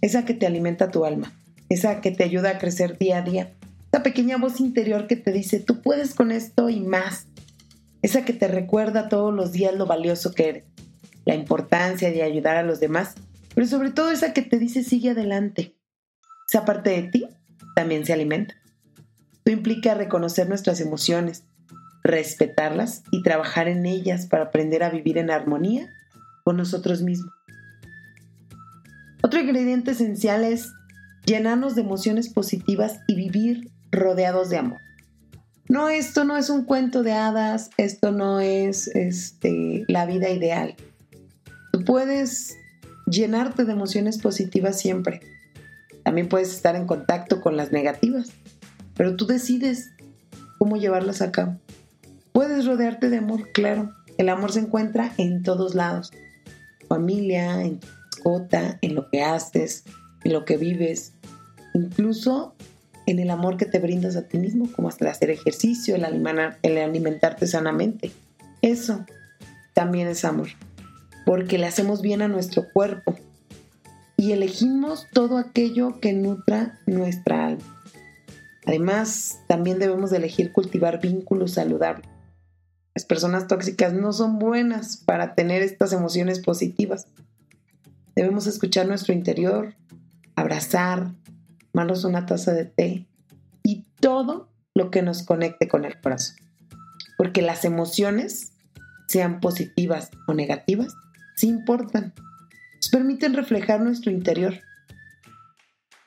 esa 0.00 0.24
que 0.24 0.34
te 0.34 0.44
alimenta 0.44 0.90
tu 0.90 1.04
alma, 1.04 1.32
esa 1.68 2.00
que 2.00 2.10
te 2.10 2.24
ayuda 2.24 2.50
a 2.50 2.58
crecer 2.58 2.98
día 2.98 3.18
a 3.18 3.22
día, 3.22 3.52
esa 3.92 4.02
pequeña 4.02 4.38
voz 4.38 4.60
interior 4.60 5.06
que 5.06 5.14
te 5.16 5.30
dice, 5.30 5.60
tú 5.60 5.80
puedes 5.80 6.14
con 6.14 6.32
esto 6.32 6.68
y 6.68 6.80
más, 6.80 7.28
esa 8.02 8.24
que 8.24 8.32
te 8.32 8.48
recuerda 8.48 9.08
todos 9.08 9.32
los 9.32 9.52
días 9.52 9.74
lo 9.74 9.86
valioso 9.86 10.32
que 10.32 10.48
eres, 10.48 10.64
la 11.24 11.36
importancia 11.36 12.10
de 12.10 12.24
ayudar 12.24 12.56
a 12.56 12.64
los 12.64 12.80
demás, 12.80 13.14
pero 13.54 13.68
sobre 13.68 13.90
todo 13.90 14.10
esa 14.10 14.32
que 14.32 14.42
te 14.42 14.58
dice, 14.58 14.82
sigue 14.82 15.10
adelante, 15.10 15.76
esa 16.48 16.64
parte 16.64 16.90
de 16.90 17.02
ti 17.04 17.26
también 17.76 18.04
se 18.04 18.12
alimenta. 18.12 18.56
Esto 19.32 19.50
implica 19.52 19.94
reconocer 19.94 20.48
nuestras 20.48 20.80
emociones, 20.80 21.44
respetarlas 22.02 23.02
y 23.10 23.22
trabajar 23.22 23.68
en 23.68 23.86
ellas 23.86 24.26
para 24.26 24.44
aprender 24.44 24.82
a 24.82 24.90
vivir 24.90 25.18
en 25.18 25.30
armonía 25.30 25.88
con 26.44 26.56
nosotros 26.56 27.02
mismos. 27.02 27.32
Otro 29.22 29.40
ingrediente 29.40 29.92
esencial 29.92 30.44
es 30.44 30.72
llenarnos 31.24 31.74
de 31.74 31.82
emociones 31.82 32.28
positivas 32.28 33.00
y 33.06 33.14
vivir 33.14 33.70
rodeados 33.92 34.50
de 34.50 34.58
amor. 34.58 34.80
No, 35.68 35.88
esto 35.88 36.24
no 36.24 36.36
es 36.36 36.50
un 36.50 36.64
cuento 36.64 37.02
de 37.02 37.12
hadas, 37.12 37.70
esto 37.76 38.10
no 38.10 38.40
es 38.40 38.88
este, 38.88 39.84
la 39.88 40.06
vida 40.06 40.28
ideal. 40.28 40.74
Tú 41.72 41.84
puedes 41.84 42.56
llenarte 43.06 43.64
de 43.64 43.72
emociones 43.72 44.18
positivas 44.18 44.78
siempre, 44.78 45.20
también 46.02 46.28
puedes 46.28 46.52
estar 46.52 46.74
en 46.74 46.86
contacto 46.86 47.40
con 47.40 47.56
las 47.56 47.72
negativas, 47.72 48.30
pero 48.94 49.16
tú 49.16 49.26
decides 49.26 49.92
cómo 50.58 50.76
llevarlas 50.76 51.22
a 51.22 51.30
cabo. 51.32 51.58
Puedes 52.32 52.66
rodearte 52.66 53.10
de 53.10 53.18
amor, 53.18 53.52
claro. 53.52 53.92
El 54.18 54.28
amor 54.28 54.52
se 54.52 54.60
encuentra 54.60 55.12
en 55.18 55.42
todos 55.42 55.74
lados. 55.74 56.12
Familia, 56.88 57.62
en 57.62 57.80
tu 57.80 57.86
mascota, 57.86 58.78
en 58.82 58.94
lo 58.94 59.08
que 59.10 59.22
haces, 59.22 59.84
en 60.24 60.32
lo 60.32 60.44
que 60.44 60.56
vives, 60.56 61.12
incluso 61.74 62.54
en 63.06 63.18
el 63.18 63.30
amor 63.30 63.56
que 63.56 63.66
te 63.66 63.78
brindas 63.78 64.16
a 64.16 64.28
ti 64.28 64.38
mismo, 64.38 64.70
como 64.72 64.88
hasta 64.88 65.10
hacer 65.10 65.30
ejercicio, 65.30 65.96
el, 65.96 66.04
alimentarte 66.78 67.46
sanamente. 67.46 68.12
Eso 68.60 69.04
también 69.74 70.08
es 70.08 70.24
amor, 70.24 70.48
porque 71.26 71.58
le 71.58 71.66
hacemos 71.66 72.02
bien 72.02 72.22
a 72.22 72.28
nuestro 72.28 72.66
cuerpo, 72.72 73.16
y 74.16 74.32
elegimos 74.32 75.08
todo 75.12 75.36
aquello 75.36 75.98
que 76.00 76.12
nutra 76.12 76.78
nuestra 76.86 77.46
alma. 77.46 77.82
Además, 78.64 79.40
también 79.48 79.80
debemos 79.80 80.10
de 80.10 80.18
elegir 80.18 80.52
cultivar 80.52 81.00
vínculos 81.00 81.52
saludables. 81.52 82.11
Las 82.94 83.04
personas 83.04 83.46
tóxicas 83.46 83.92
no 83.92 84.12
son 84.12 84.38
buenas 84.38 84.96
para 84.96 85.34
tener 85.34 85.62
estas 85.62 85.92
emociones 85.92 86.40
positivas. 86.40 87.06
Debemos 88.14 88.46
escuchar 88.46 88.86
nuestro 88.86 89.14
interior, 89.14 89.74
abrazar, 90.36 91.12
tomarnos 91.72 92.04
una 92.04 92.26
taza 92.26 92.52
de 92.52 92.66
té 92.66 93.06
y 93.62 93.84
todo 94.00 94.48
lo 94.74 94.90
que 94.90 95.02
nos 95.02 95.22
conecte 95.22 95.68
con 95.68 95.84
el 95.84 96.00
corazón. 96.00 96.36
Porque 97.16 97.42
las 97.42 97.64
emociones, 97.64 98.52
sean 99.08 99.40
positivas 99.40 100.10
o 100.26 100.34
negativas, 100.34 100.94
sí 101.36 101.48
importan 101.48 102.14
nos 102.82 102.90
permiten 102.90 103.34
reflejar 103.34 103.80
nuestro 103.80 104.10
interior. 104.10 104.54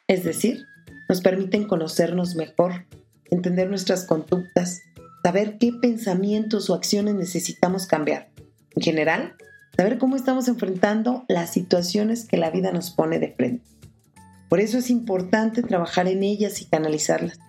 Es 0.09 0.25
decir, 0.25 0.65
nos 1.07 1.21
permiten 1.21 1.69
conocernos 1.69 2.35
mejor, 2.35 2.85
entender 3.31 3.69
nuestras 3.69 4.03
conductas, 4.03 4.81
saber 5.25 5.57
qué 5.57 5.73
pensamientos 5.73 6.69
o 6.69 6.75
acciones 6.75 7.15
necesitamos 7.15 7.87
cambiar. 7.87 8.29
En 8.75 8.83
general, 8.83 9.33
saber 9.75 9.97
cómo 9.97 10.15
estamos 10.15 10.47
enfrentando 10.47 11.25
las 11.27 11.51
situaciones 11.51 12.25
que 12.25 12.37
la 12.37 12.51
vida 12.51 12.71
nos 12.71 12.91
pone 12.91 13.17
de 13.17 13.29
frente. 13.29 13.65
Por 14.49 14.59
eso 14.59 14.77
es 14.77 14.91
importante 14.91 15.63
trabajar 15.63 16.07
en 16.07 16.21
ellas 16.21 16.61
y 16.61 16.65
canalizarlas. 16.65 17.39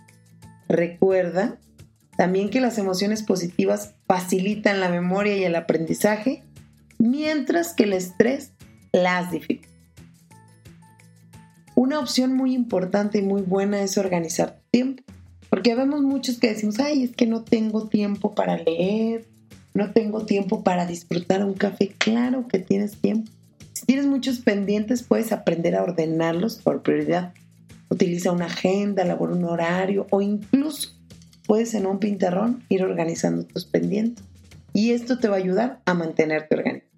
Recuerda 0.70 1.58
también 2.16 2.48
que 2.48 2.62
las 2.62 2.78
emociones 2.78 3.22
positivas 3.22 3.92
facilitan 4.06 4.80
la 4.80 4.88
memoria 4.88 5.36
y 5.36 5.44
el 5.44 5.54
aprendizaje, 5.54 6.44
mientras 6.96 7.74
que 7.74 7.84
el 7.84 7.92
estrés 7.92 8.52
las 8.90 9.30
dificultades. 9.30 9.76
Una 11.74 11.98
opción 11.98 12.32
muy 12.32 12.54
importante 12.54 13.18
y 13.18 13.22
muy 13.22 13.42
buena 13.42 13.82
es 13.82 13.98
organizar 13.98 14.62
tiempo, 14.70 15.02
porque 15.50 15.74
vemos 15.74 16.02
muchos 16.02 16.38
que 16.38 16.48
decimos, 16.48 16.78
ay, 16.78 17.04
es 17.04 17.16
que 17.16 17.26
no 17.26 17.42
tengo 17.42 17.86
tiempo 17.86 18.34
para 18.34 18.56
leer, 18.56 19.26
no 19.74 19.92
tengo 19.92 20.24
tiempo 20.24 20.64
para 20.64 20.86
disfrutar 20.86 21.44
un 21.44 21.54
café. 21.54 21.94
Claro 21.98 22.48
que 22.48 22.58
tienes 22.58 22.96
tiempo. 22.96 23.30
Si 23.72 23.84
tienes 23.84 24.06
muchos 24.06 24.38
pendientes, 24.38 25.02
puedes 25.02 25.32
aprender 25.32 25.76
a 25.76 25.82
ordenarlos 25.82 26.56
por 26.56 26.82
prioridad. 26.82 27.34
Utiliza 27.90 28.32
una 28.32 28.46
agenda, 28.46 29.02
elabora 29.02 29.34
un 29.34 29.44
horario 29.44 30.06
o 30.10 30.22
incluso 30.22 30.90
puedes 31.46 31.74
en 31.74 31.86
un 31.86 31.98
pintarrón 31.98 32.64
ir 32.68 32.82
organizando 32.82 33.44
tus 33.44 33.66
pendientes. 33.66 34.24
Y 34.72 34.92
esto 34.92 35.18
te 35.18 35.28
va 35.28 35.36
a 35.36 35.40
ayudar 35.40 35.80
a 35.84 35.94
mantenerte 35.94 36.54
organizado. 36.54 36.90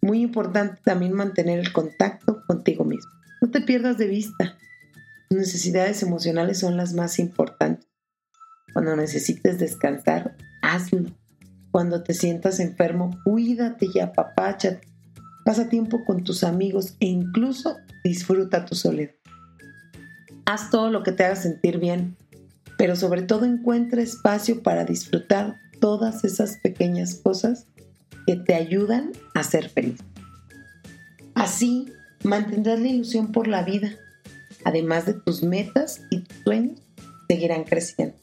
Muy 0.00 0.22
importante 0.22 0.80
también 0.82 1.12
mantener 1.12 1.58
el 1.58 1.72
contacto 1.72 2.42
contigo 2.46 2.84
mismo. 2.84 3.10
No 3.40 3.50
te 3.50 3.60
pierdas 3.60 3.98
de 3.98 4.06
vista. 4.06 4.56
Necesidades 5.32 6.02
emocionales 6.02 6.58
son 6.58 6.76
las 6.76 6.92
más 6.92 7.18
importantes. 7.18 7.88
Cuando 8.74 8.94
necesites 8.96 9.58
descansar, 9.58 10.36
hazlo. 10.60 11.10
Cuando 11.70 12.02
te 12.02 12.12
sientas 12.12 12.60
enfermo, 12.60 13.18
cuídate 13.24 13.88
y 13.94 13.98
apapáchate. 14.00 14.86
Pasa 15.46 15.70
tiempo 15.70 16.04
con 16.04 16.22
tus 16.22 16.44
amigos 16.44 16.96
e 17.00 17.06
incluso 17.06 17.78
disfruta 18.04 18.66
tu 18.66 18.74
soledad. 18.74 19.14
Haz 20.44 20.68
todo 20.68 20.90
lo 20.90 21.02
que 21.02 21.12
te 21.12 21.24
haga 21.24 21.36
sentir 21.36 21.78
bien, 21.78 22.18
pero 22.76 22.94
sobre 22.94 23.22
todo 23.22 23.46
encuentra 23.46 24.02
espacio 24.02 24.62
para 24.62 24.84
disfrutar 24.84 25.56
todas 25.80 26.24
esas 26.24 26.58
pequeñas 26.58 27.14
cosas 27.14 27.64
que 28.26 28.36
te 28.36 28.54
ayudan 28.54 29.12
a 29.34 29.42
ser 29.44 29.70
feliz. 29.70 30.00
Así 31.34 31.90
mantendrás 32.22 32.80
la 32.80 32.88
ilusión 32.88 33.32
por 33.32 33.48
la 33.48 33.62
vida, 33.62 33.96
además 34.64 35.06
de 35.06 35.14
tus 35.14 35.42
metas 35.42 36.02
y 36.10 36.20
tus 36.20 36.38
sueños 36.44 36.80
seguirán 37.28 37.64
creciendo. 37.64 38.16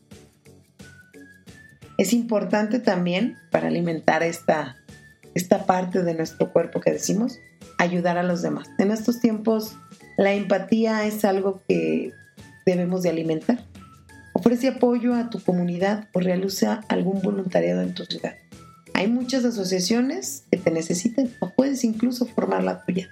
Es 1.97 2.13
importante 2.13 2.79
también 2.79 3.37
para 3.51 3.67
alimentar 3.67 4.23
esta, 4.23 4.77
esta 5.35 5.65
parte 5.65 6.03
de 6.03 6.13
nuestro 6.13 6.51
cuerpo 6.51 6.79
que 6.79 6.91
decimos, 6.91 7.39
ayudar 7.77 8.17
a 8.17 8.23
los 8.23 8.41
demás. 8.41 8.69
En 8.77 8.91
estos 8.91 9.19
tiempos 9.19 9.75
la 10.17 10.33
empatía 10.33 11.05
es 11.05 11.25
algo 11.25 11.61
que 11.67 12.13
debemos 12.65 13.03
de 13.03 13.09
alimentar. 13.09 13.65
Ofrece 14.33 14.67
apoyo 14.67 15.15
a 15.15 15.29
tu 15.29 15.39
comunidad 15.39 16.07
o 16.13 16.19
realiza 16.19 16.81
algún 16.87 17.21
voluntariado 17.21 17.81
en 17.81 17.93
tu 17.93 18.05
ciudad. 18.05 18.35
Hay 18.93 19.07
muchas 19.07 19.45
asociaciones 19.45 20.43
que 20.51 20.57
te 20.57 20.71
necesitan 20.71 21.29
o 21.39 21.49
puedes 21.49 21.83
incluso 21.83 22.25
formar 22.25 22.63
la 22.63 22.83
tuya. 22.85 23.09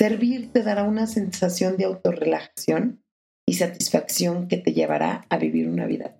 Servir 0.00 0.50
te 0.50 0.62
dará 0.62 0.84
una 0.84 1.06
sensación 1.06 1.76
de 1.76 1.84
autorrelajación 1.84 3.02
y 3.44 3.52
satisfacción 3.52 4.48
que 4.48 4.56
te 4.56 4.72
llevará 4.72 5.26
a 5.28 5.36
vivir 5.36 5.68
una 5.68 5.84
vida. 5.84 6.16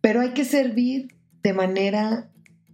Pero 0.00 0.20
hay 0.20 0.30
que 0.30 0.44
servir 0.44 1.08
de 1.42 1.52
manera 1.52 2.30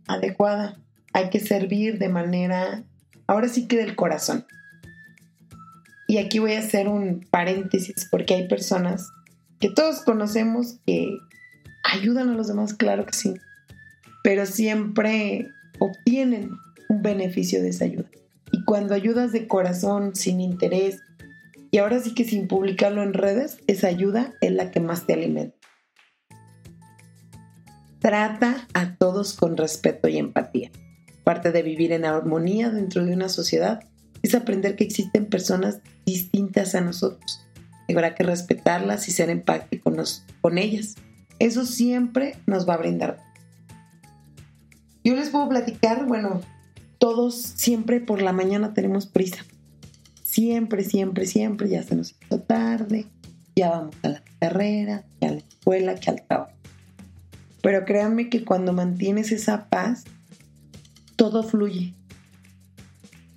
adecuada, 0.06 0.78
hay 1.14 1.30
que 1.30 1.40
servir 1.40 1.98
de 1.98 2.10
manera, 2.10 2.84
ahora 3.26 3.48
sí 3.48 3.66
que 3.66 3.78
del 3.78 3.96
corazón. 3.96 4.44
Y 6.06 6.18
aquí 6.18 6.38
voy 6.38 6.52
a 6.52 6.58
hacer 6.58 6.86
un 6.86 7.26
paréntesis 7.30 8.06
porque 8.10 8.34
hay 8.34 8.48
personas 8.48 9.08
que 9.58 9.70
todos 9.70 10.02
conocemos 10.02 10.80
que 10.84 11.16
ayudan 11.82 12.28
a 12.28 12.34
los 12.34 12.46
demás, 12.46 12.74
claro 12.74 13.06
que 13.06 13.14
sí, 13.14 13.32
pero 14.22 14.44
siempre 14.44 15.48
obtienen 15.78 16.50
un 16.90 17.00
beneficio 17.00 17.62
de 17.62 17.70
esa 17.70 17.86
ayuda. 17.86 18.10
Cuando 18.66 18.94
ayudas 18.94 19.32
de 19.32 19.48
corazón, 19.48 20.14
sin 20.14 20.40
interés, 20.40 21.00
y 21.70 21.78
ahora 21.78 22.00
sí 22.00 22.14
que 22.14 22.24
sin 22.24 22.48
publicarlo 22.48 23.02
en 23.02 23.14
redes, 23.14 23.58
esa 23.66 23.88
ayuda 23.88 24.34
es 24.40 24.52
la 24.52 24.70
que 24.70 24.80
más 24.80 25.06
te 25.06 25.14
alimenta. 25.14 25.56
Trata 27.98 28.66
a 28.74 28.96
todos 28.96 29.34
con 29.34 29.56
respeto 29.56 30.08
y 30.08 30.18
empatía. 30.18 30.70
Parte 31.24 31.52
de 31.52 31.62
vivir 31.62 31.92
en 31.92 32.04
armonía 32.04 32.70
dentro 32.70 33.04
de 33.04 33.12
una 33.12 33.28
sociedad 33.28 33.88
es 34.22 34.34
aprender 34.34 34.76
que 34.76 34.84
existen 34.84 35.26
personas 35.26 35.80
distintas 36.04 36.74
a 36.74 36.80
nosotros. 36.80 37.46
Habrá 37.88 38.14
que 38.14 38.24
respetarlas 38.24 39.08
y 39.08 39.12
ser 39.12 39.30
empáticos 39.30 40.24
con 40.40 40.58
ellas. 40.58 40.96
Eso 41.38 41.64
siempre 41.64 42.36
nos 42.46 42.68
va 42.68 42.74
a 42.74 42.78
brindar. 42.78 43.22
Yo 45.04 45.14
les 45.14 45.30
puedo 45.30 45.48
platicar, 45.48 46.06
bueno, 46.06 46.40
todos 47.02 47.34
siempre 47.34 47.98
por 47.98 48.22
la 48.22 48.32
mañana 48.32 48.74
tenemos 48.74 49.06
prisa. 49.06 49.44
Siempre, 50.22 50.84
siempre, 50.84 51.26
siempre, 51.26 51.68
ya 51.68 51.82
se 51.82 51.96
nos 51.96 52.12
hizo 52.12 52.38
tarde, 52.38 53.06
ya 53.56 53.70
vamos 53.70 53.96
a 54.04 54.08
la 54.08 54.22
carrera, 54.38 55.02
ya 55.20 55.30
a 55.30 55.32
la 55.32 55.38
escuela, 55.38 55.96
que 55.96 56.10
al 56.10 56.22
trabajo. 56.22 56.52
Pero 57.60 57.84
créanme 57.84 58.28
que 58.28 58.44
cuando 58.44 58.72
mantienes 58.72 59.32
esa 59.32 59.68
paz, 59.68 60.04
todo 61.16 61.42
fluye. 61.42 61.92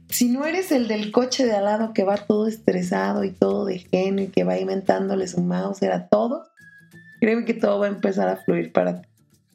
Si 0.09 0.29
no 0.29 0.45
eres 0.45 0.71
el 0.71 0.87
del 0.87 1.11
coche 1.11 1.43
de 1.43 1.53
al 1.53 1.65
lado 1.65 1.91
que 1.91 2.03
va 2.03 2.17
todo 2.17 2.45
estresado 2.45 3.23
y 3.23 3.31
todo 3.31 3.65
de 3.65 3.79
genio 3.79 4.25
y 4.25 4.27
que 4.27 4.43
va 4.43 4.59
inventándole 4.59 5.27
su 5.27 5.41
mouse 5.41 5.81
a 5.81 6.05
todo, 6.05 6.43
créeme 7.19 7.45
que 7.45 7.55
todo 7.55 7.79
va 7.79 7.87
a 7.87 7.89
empezar 7.89 8.29
a 8.29 8.37
fluir 8.37 8.71
para 8.71 9.01
ti. 9.01 9.07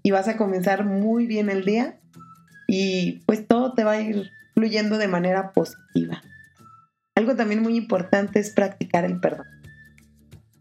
Y 0.02 0.10
vas 0.10 0.26
a 0.26 0.36
comenzar 0.36 0.84
muy 0.84 1.28
bien 1.28 1.48
el 1.48 1.64
día 1.64 1.99
y 2.72 3.18
pues 3.26 3.48
todo 3.48 3.72
te 3.72 3.82
va 3.82 3.92
a 3.92 4.00
ir 4.00 4.30
fluyendo 4.54 4.96
de 4.96 5.08
manera 5.08 5.50
positiva. 5.50 6.22
Algo 7.16 7.34
también 7.34 7.62
muy 7.62 7.74
importante 7.74 8.38
es 8.38 8.50
practicar 8.50 9.04
el 9.04 9.18
perdón. 9.18 9.46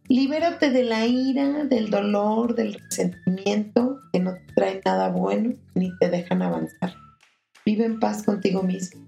Libérate 0.08 0.72
de 0.72 0.86
la 0.86 1.06
ira, 1.06 1.66
del 1.66 1.92
dolor, 1.92 2.56
del 2.56 2.74
resentimiento 2.74 4.00
que 4.12 4.20
no 4.22 4.34
te 4.34 4.54
trae 4.56 4.82
nada 4.84 5.10
bueno 5.10 5.54
ni 5.76 5.96
te 6.00 6.10
dejan 6.10 6.42
avanzar. 6.42 6.96
Vive 7.64 7.86
en 7.86 8.00
paz 8.00 8.24
contigo 8.24 8.64
mismo. 8.64 9.08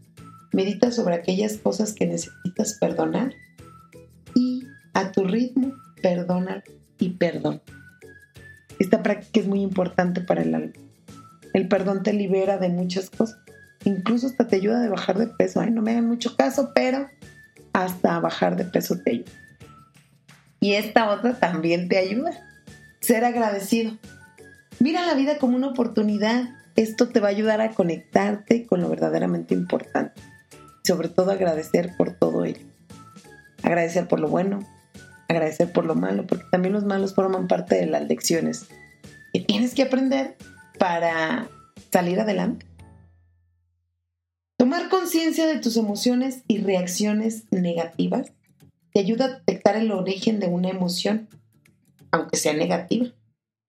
Medita 0.53 0.91
sobre 0.91 1.15
aquellas 1.15 1.57
cosas 1.57 1.93
que 1.93 2.05
necesitas 2.05 2.77
perdonar 2.79 3.33
y 4.35 4.67
a 4.93 5.11
tu 5.11 5.23
ritmo 5.23 5.73
perdona 6.03 6.63
y 6.99 7.09
perdona. 7.09 7.61
Esta 8.77 9.01
práctica 9.01 9.39
es 9.39 9.47
muy 9.47 9.61
importante 9.61 10.21
para 10.21 10.43
el 10.43 10.53
alma. 10.53 10.90
El 11.53 11.67
perdón 11.67 12.03
te 12.03 12.13
libera 12.13 12.57
de 12.57 12.69
muchas 12.69 13.09
cosas. 13.09 13.37
Incluso 13.83 14.27
hasta 14.27 14.47
te 14.47 14.57
ayuda 14.57 14.83
a 14.83 14.89
bajar 14.89 15.17
de 15.17 15.27
peso. 15.27 15.59
Ay, 15.59 15.71
no 15.71 15.81
me 15.81 15.91
hagan 15.91 16.07
mucho 16.07 16.35
caso, 16.35 16.71
pero 16.73 17.09
hasta 17.73 18.19
bajar 18.19 18.55
de 18.55 18.65
peso 18.65 18.99
te 18.99 19.11
ayuda. 19.11 19.31
Y 20.59 20.73
esta 20.73 21.09
otra 21.09 21.33
también 21.33 21.89
te 21.89 21.97
ayuda. 21.97 22.31
Ser 22.99 23.25
agradecido. 23.25 23.97
Mira 24.79 25.05
la 25.05 25.15
vida 25.15 25.37
como 25.39 25.55
una 25.55 25.67
oportunidad. 25.69 26.49
Esto 26.75 27.09
te 27.09 27.19
va 27.19 27.27
a 27.27 27.31
ayudar 27.31 27.61
a 27.61 27.71
conectarte 27.71 28.65
con 28.67 28.81
lo 28.81 28.89
verdaderamente 28.89 29.53
importante. 29.53 30.21
sobre 30.83 31.09
todo 31.09 31.31
agradecer 31.31 31.91
por 31.97 32.13
todo 32.13 32.43
ello. 32.43 32.65
Agradecer 33.63 34.07
por 34.07 34.19
lo 34.19 34.27
bueno, 34.27 34.67
agradecer 35.29 35.71
por 35.71 35.85
lo 35.85 35.95
malo, 35.95 36.25
porque 36.25 36.45
también 36.51 36.73
los 36.73 36.85
malos 36.85 37.13
forman 37.13 37.47
parte 37.47 37.75
de 37.75 37.85
las 37.85 38.07
lecciones 38.07 38.65
que 39.31 39.41
tienes 39.41 39.73
que 39.75 39.83
aprender 39.83 40.35
para 40.81 41.47
salir 41.91 42.19
adelante. 42.19 42.65
Tomar 44.57 44.89
conciencia 44.89 45.45
de 45.45 45.59
tus 45.59 45.77
emociones 45.77 46.41
y 46.47 46.57
reacciones 46.57 47.43
negativas 47.51 48.31
te 48.91 48.99
ayuda 48.99 49.25
a 49.25 49.29
detectar 49.29 49.75
el 49.75 49.91
origen 49.91 50.39
de 50.39 50.47
una 50.47 50.69
emoción, 50.69 51.29
aunque 52.09 52.35
sea 52.35 52.53
negativa, 52.53 53.13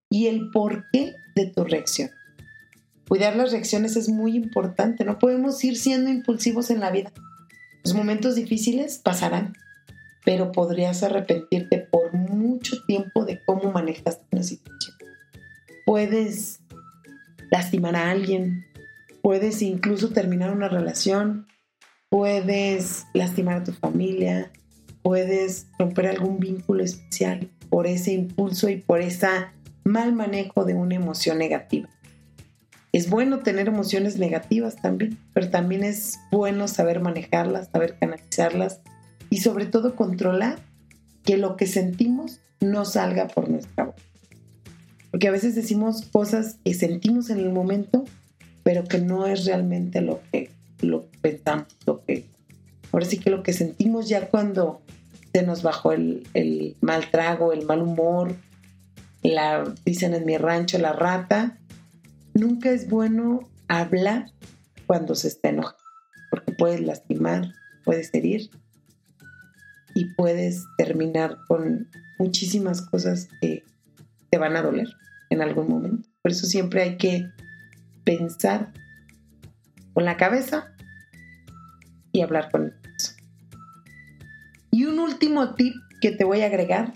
y 0.09 0.27
el 0.27 0.51
porqué 0.51 1.15
de 1.35 1.47
tu 1.47 1.65
reacción. 1.65 2.11
Cuidar 3.09 3.35
las 3.35 3.51
reacciones 3.51 3.97
es 3.97 4.07
muy 4.07 4.37
importante, 4.37 5.03
no 5.03 5.19
podemos 5.19 5.61
ir 5.65 5.75
siendo 5.77 6.09
impulsivos 6.09 6.71
en 6.71 6.79
la 6.79 6.91
vida. 6.91 7.11
Los 7.83 7.93
momentos 7.93 8.35
difíciles 8.35 8.99
pasarán, 8.99 9.51
pero 10.23 10.53
podrías 10.53 11.03
arrepentirte 11.03 11.77
por 11.77 12.13
mucho 12.13 12.81
tiempo 12.85 13.25
de 13.25 13.41
cómo 13.45 13.69
manejaste 13.73 14.23
una 14.31 14.43
situación. 14.43 14.95
Puedes 15.85 16.60
lastimar 17.51 17.95
a 17.95 18.09
alguien, 18.09 18.65
puedes 19.21 19.61
incluso 19.61 20.09
terminar 20.09 20.51
una 20.51 20.69
relación, 20.69 21.47
puedes 22.09 23.05
lastimar 23.13 23.57
a 23.57 23.63
tu 23.63 23.73
familia, 23.73 24.51
puedes 25.03 25.67
romper 25.77 26.07
algún 26.07 26.39
vínculo 26.39 26.83
especial 26.83 27.49
por 27.69 27.87
ese 27.87 28.13
impulso 28.13 28.69
y 28.69 28.77
por 28.77 29.01
ese 29.01 29.27
mal 29.83 30.13
manejo 30.13 30.65
de 30.65 30.73
una 30.73 30.95
emoción 30.95 31.37
negativa. 31.37 31.89
Es 32.93 33.09
bueno 33.09 33.39
tener 33.39 33.67
emociones 33.67 34.17
negativas 34.17 34.75
también, 34.75 35.17
pero 35.33 35.49
también 35.49 35.83
es 35.83 36.19
bueno 36.31 36.67
saber 36.67 36.99
manejarlas, 36.99 37.69
saber 37.71 37.97
canalizarlas 37.97 38.81
y 39.29 39.37
sobre 39.37 39.65
todo 39.65 39.95
controlar 39.95 40.59
que 41.23 41.37
lo 41.37 41.55
que 41.55 41.67
sentimos 41.67 42.41
no 42.59 42.83
salga 42.83 43.27
por 43.27 43.49
nuestra 43.49 43.85
boca. 43.85 44.01
Porque 45.11 45.27
a 45.27 45.31
veces 45.31 45.55
decimos 45.55 46.07
cosas 46.11 46.57
que 46.63 46.73
sentimos 46.73 47.29
en 47.29 47.39
el 47.39 47.51
momento, 47.51 48.05
pero 48.63 48.85
que 48.85 48.99
no 48.99 49.27
es 49.27 49.45
realmente 49.45 50.01
lo 50.01 50.21
que, 50.31 50.49
lo 50.81 51.05
pensamos, 51.21 51.67
lo 51.85 52.03
que... 52.03 52.25
Ahora 52.91 53.05
sí 53.05 53.17
que 53.17 53.29
lo 53.29 53.43
que 53.43 53.53
sentimos 53.53 54.09
ya 54.09 54.29
cuando 54.29 54.81
se 55.33 55.43
nos 55.43 55.63
bajó 55.63 55.91
el, 55.91 56.27
el 56.33 56.75
mal 56.81 57.09
trago, 57.09 57.53
el 57.53 57.65
mal 57.65 57.81
humor, 57.81 58.35
la, 59.23 59.73
dicen 59.85 60.13
en 60.13 60.25
mi 60.25 60.37
rancho, 60.37 60.77
la 60.77 60.93
rata, 60.93 61.57
nunca 62.33 62.71
es 62.71 62.89
bueno 62.89 63.49
hablar 63.67 64.31
cuando 64.87 65.15
se 65.15 65.29
está 65.29 65.49
enojado, 65.49 65.77
porque 66.29 66.51
puedes 66.51 66.81
lastimar, 66.81 67.53
puedes 67.85 68.13
herir 68.13 68.49
y 69.95 70.05
puedes 70.15 70.65
terminar 70.77 71.37
con 71.47 71.87
muchísimas 72.17 72.81
cosas 72.81 73.27
que 73.39 73.63
te 74.31 74.37
van 74.37 74.55
a 74.55 74.61
doler 74.61 74.87
en 75.29 75.41
algún 75.41 75.67
momento. 75.67 76.09
Por 76.21 76.31
eso 76.31 76.45
siempre 76.47 76.81
hay 76.81 76.97
que 76.97 77.29
pensar 78.03 78.71
con 79.93 80.05
la 80.05 80.17
cabeza 80.17 80.73
y 82.11 82.21
hablar 82.21 82.49
con 82.49 82.65
el 82.65 82.71
corazón. 82.71 83.15
Y 84.71 84.85
un 84.85 84.99
último 84.99 85.53
tip 85.55 85.75
que 86.01 86.11
te 86.11 86.23
voy 86.23 86.41
a 86.41 86.47
agregar 86.47 86.93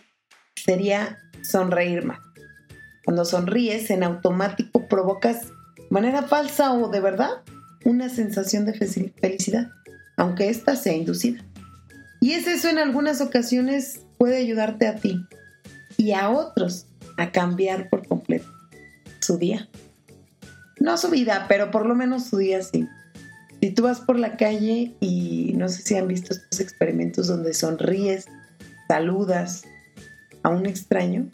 sería 0.55 1.19
sonreír 1.43 2.05
más. 2.05 2.19
Cuando 3.03 3.25
sonríes 3.25 3.89
en 3.91 4.03
automático 4.03 4.87
provocas 4.87 5.49
de 5.75 5.87
manera 5.91 6.23
falsa 6.23 6.73
o 6.73 6.89
de 6.89 7.01
verdad 7.01 7.43
una 7.83 8.09
sensación 8.09 8.65
de 8.65 8.73
felicidad, 8.73 9.69
aunque 10.17 10.49
ésta 10.49 10.75
sea 10.75 10.93
inducida. 10.93 11.45
Y 12.19 12.31
es 12.31 12.47
eso 12.47 12.69
en 12.69 12.79
algunas 12.79 13.21
ocasiones 13.21 14.01
puede 14.17 14.37
ayudarte 14.37 14.87
a 14.87 14.95
ti 14.95 15.23
y 15.97 16.13
a 16.13 16.29
otros 16.29 16.87
a 17.17 17.31
cambiar 17.31 17.89
por 17.89 18.07
completo 18.07 18.47
su 19.19 19.37
día. 19.37 19.69
No 20.79 20.97
su 20.97 21.09
vida, 21.09 21.45
pero 21.47 21.71
por 21.71 21.85
lo 21.85 21.95
menos 21.95 22.25
su 22.25 22.37
día 22.37 22.61
sí. 22.61 22.87
Si 23.61 23.71
tú 23.71 23.83
vas 23.83 24.01
por 24.01 24.19
la 24.19 24.37
calle 24.37 24.95
y 24.99 25.53
no 25.55 25.69
sé 25.69 25.81
si 25.81 25.95
han 25.95 26.07
visto 26.07 26.33
estos 26.33 26.59
experimentos 26.59 27.27
donde 27.27 27.53
sonríes, 27.53 28.27
saludas 28.87 29.63
a 30.43 30.49
un 30.49 30.65
extraño, 30.67 31.27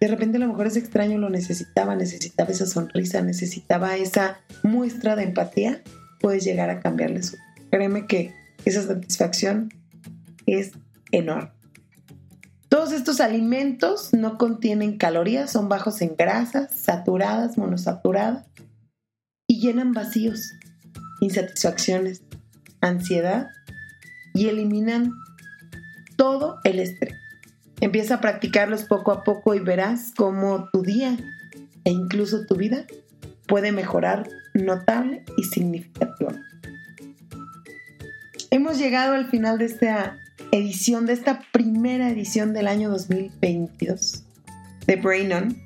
de 0.00 0.08
repente 0.08 0.36
a 0.36 0.40
lo 0.40 0.48
mejor 0.48 0.66
ese 0.66 0.78
extraño 0.78 1.18
lo 1.18 1.30
necesitaba, 1.30 1.94
necesitaba 1.94 2.50
esa 2.50 2.66
sonrisa, 2.66 3.22
necesitaba 3.22 3.96
esa 3.96 4.40
muestra 4.62 5.16
de 5.16 5.24
empatía, 5.24 5.82
puedes 6.20 6.44
llegar 6.44 6.70
a 6.70 6.80
cambiarle 6.80 7.22
su. 7.22 7.36
Créeme 7.70 8.06
que 8.06 8.32
esa 8.64 8.82
satisfacción 8.82 9.72
es 10.46 10.72
enorme. 11.12 11.55
Todos 12.76 12.92
estos 12.92 13.22
alimentos 13.22 14.12
no 14.12 14.36
contienen 14.36 14.98
calorías, 14.98 15.50
son 15.50 15.70
bajos 15.70 16.02
en 16.02 16.14
grasas, 16.14 16.70
saturadas, 16.74 17.56
monosaturadas 17.56 18.44
y 19.48 19.60
llenan 19.60 19.94
vacíos, 19.94 20.52
insatisfacciones, 21.22 22.20
ansiedad 22.82 23.48
y 24.34 24.48
eliminan 24.48 25.14
todo 26.16 26.58
el 26.64 26.78
estrés. 26.78 27.14
Empieza 27.80 28.16
a 28.16 28.20
practicarlos 28.20 28.84
poco 28.84 29.10
a 29.10 29.24
poco 29.24 29.54
y 29.54 29.60
verás 29.60 30.12
cómo 30.14 30.68
tu 30.70 30.82
día 30.82 31.16
e 31.84 31.90
incluso 31.90 32.44
tu 32.44 32.56
vida 32.56 32.84
puede 33.48 33.72
mejorar 33.72 34.28
notable 34.52 35.24
y 35.38 35.44
significativamente. 35.44 36.46
Hemos 38.50 38.76
llegado 38.76 39.14
al 39.14 39.30
final 39.30 39.56
de 39.56 39.64
esta 39.64 40.18
edición, 40.52 41.06
de 41.06 41.12
esta 41.12 41.40
primera 41.52 42.10
edición 42.10 42.52
del 42.52 42.68
año 42.68 42.90
2022 42.90 44.24
de 44.86 44.96
Brain 44.96 45.32
On. 45.32 45.56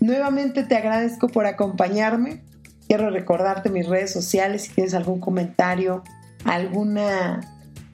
Nuevamente 0.00 0.64
te 0.64 0.76
agradezco 0.76 1.28
por 1.28 1.46
acompañarme. 1.46 2.42
Quiero 2.88 3.10
recordarte 3.10 3.70
mis 3.70 3.88
redes 3.88 4.12
sociales 4.12 4.62
si 4.62 4.72
tienes 4.72 4.94
algún 4.94 5.20
comentario, 5.20 6.04
alguna 6.44 7.40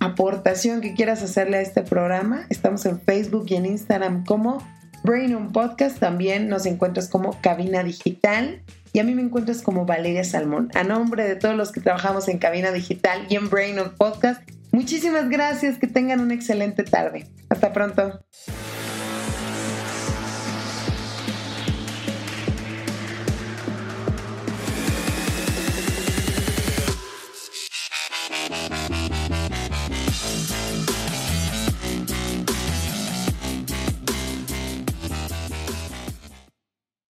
aportación 0.01 0.80
que 0.80 0.95
quieras 0.95 1.22
hacerle 1.22 1.59
a 1.59 1.61
este 1.61 1.82
programa. 1.82 2.47
Estamos 2.51 2.84
en 2.86 3.01
Facebook 3.01 3.47
y 3.49 3.55
en 3.55 3.66
Instagram 3.66 4.24
como 4.24 4.62
Brain 5.05 5.34
on 5.34 5.53
Podcast 5.53 5.99
también 5.99 6.49
nos 6.49 6.66
encuentras 6.66 7.09
como 7.09 7.40
Cabina 7.40 7.82
Digital 7.82 8.62
y 8.93 8.99
a 8.99 9.05
mí 9.05 9.14
me 9.14 9.22
encuentras 9.22 9.62
como 9.62 9.86
Valeria 9.86 10.24
Salmón. 10.24 10.70
A 10.74 10.84
nombre 10.84 11.26
de 11.26 11.36
todos 11.36 11.57
los 11.57 11.72
que 11.72 11.80
trabajamos 11.80 12.28
en 12.28 12.38
Cabina 12.38 12.70
Digital 12.70 13.26
y 13.28 13.36
en 13.36 13.49
Brain 13.49 13.78
on 13.78 13.95
Podcast, 13.97 14.43
muchísimas 14.73 15.29
gracias, 15.29 15.79
que 15.79 15.87
tengan 15.87 16.20
una 16.20 16.35
excelente 16.35 16.83
tarde. 16.83 17.27
Hasta 17.49 17.73
pronto. 17.73 18.25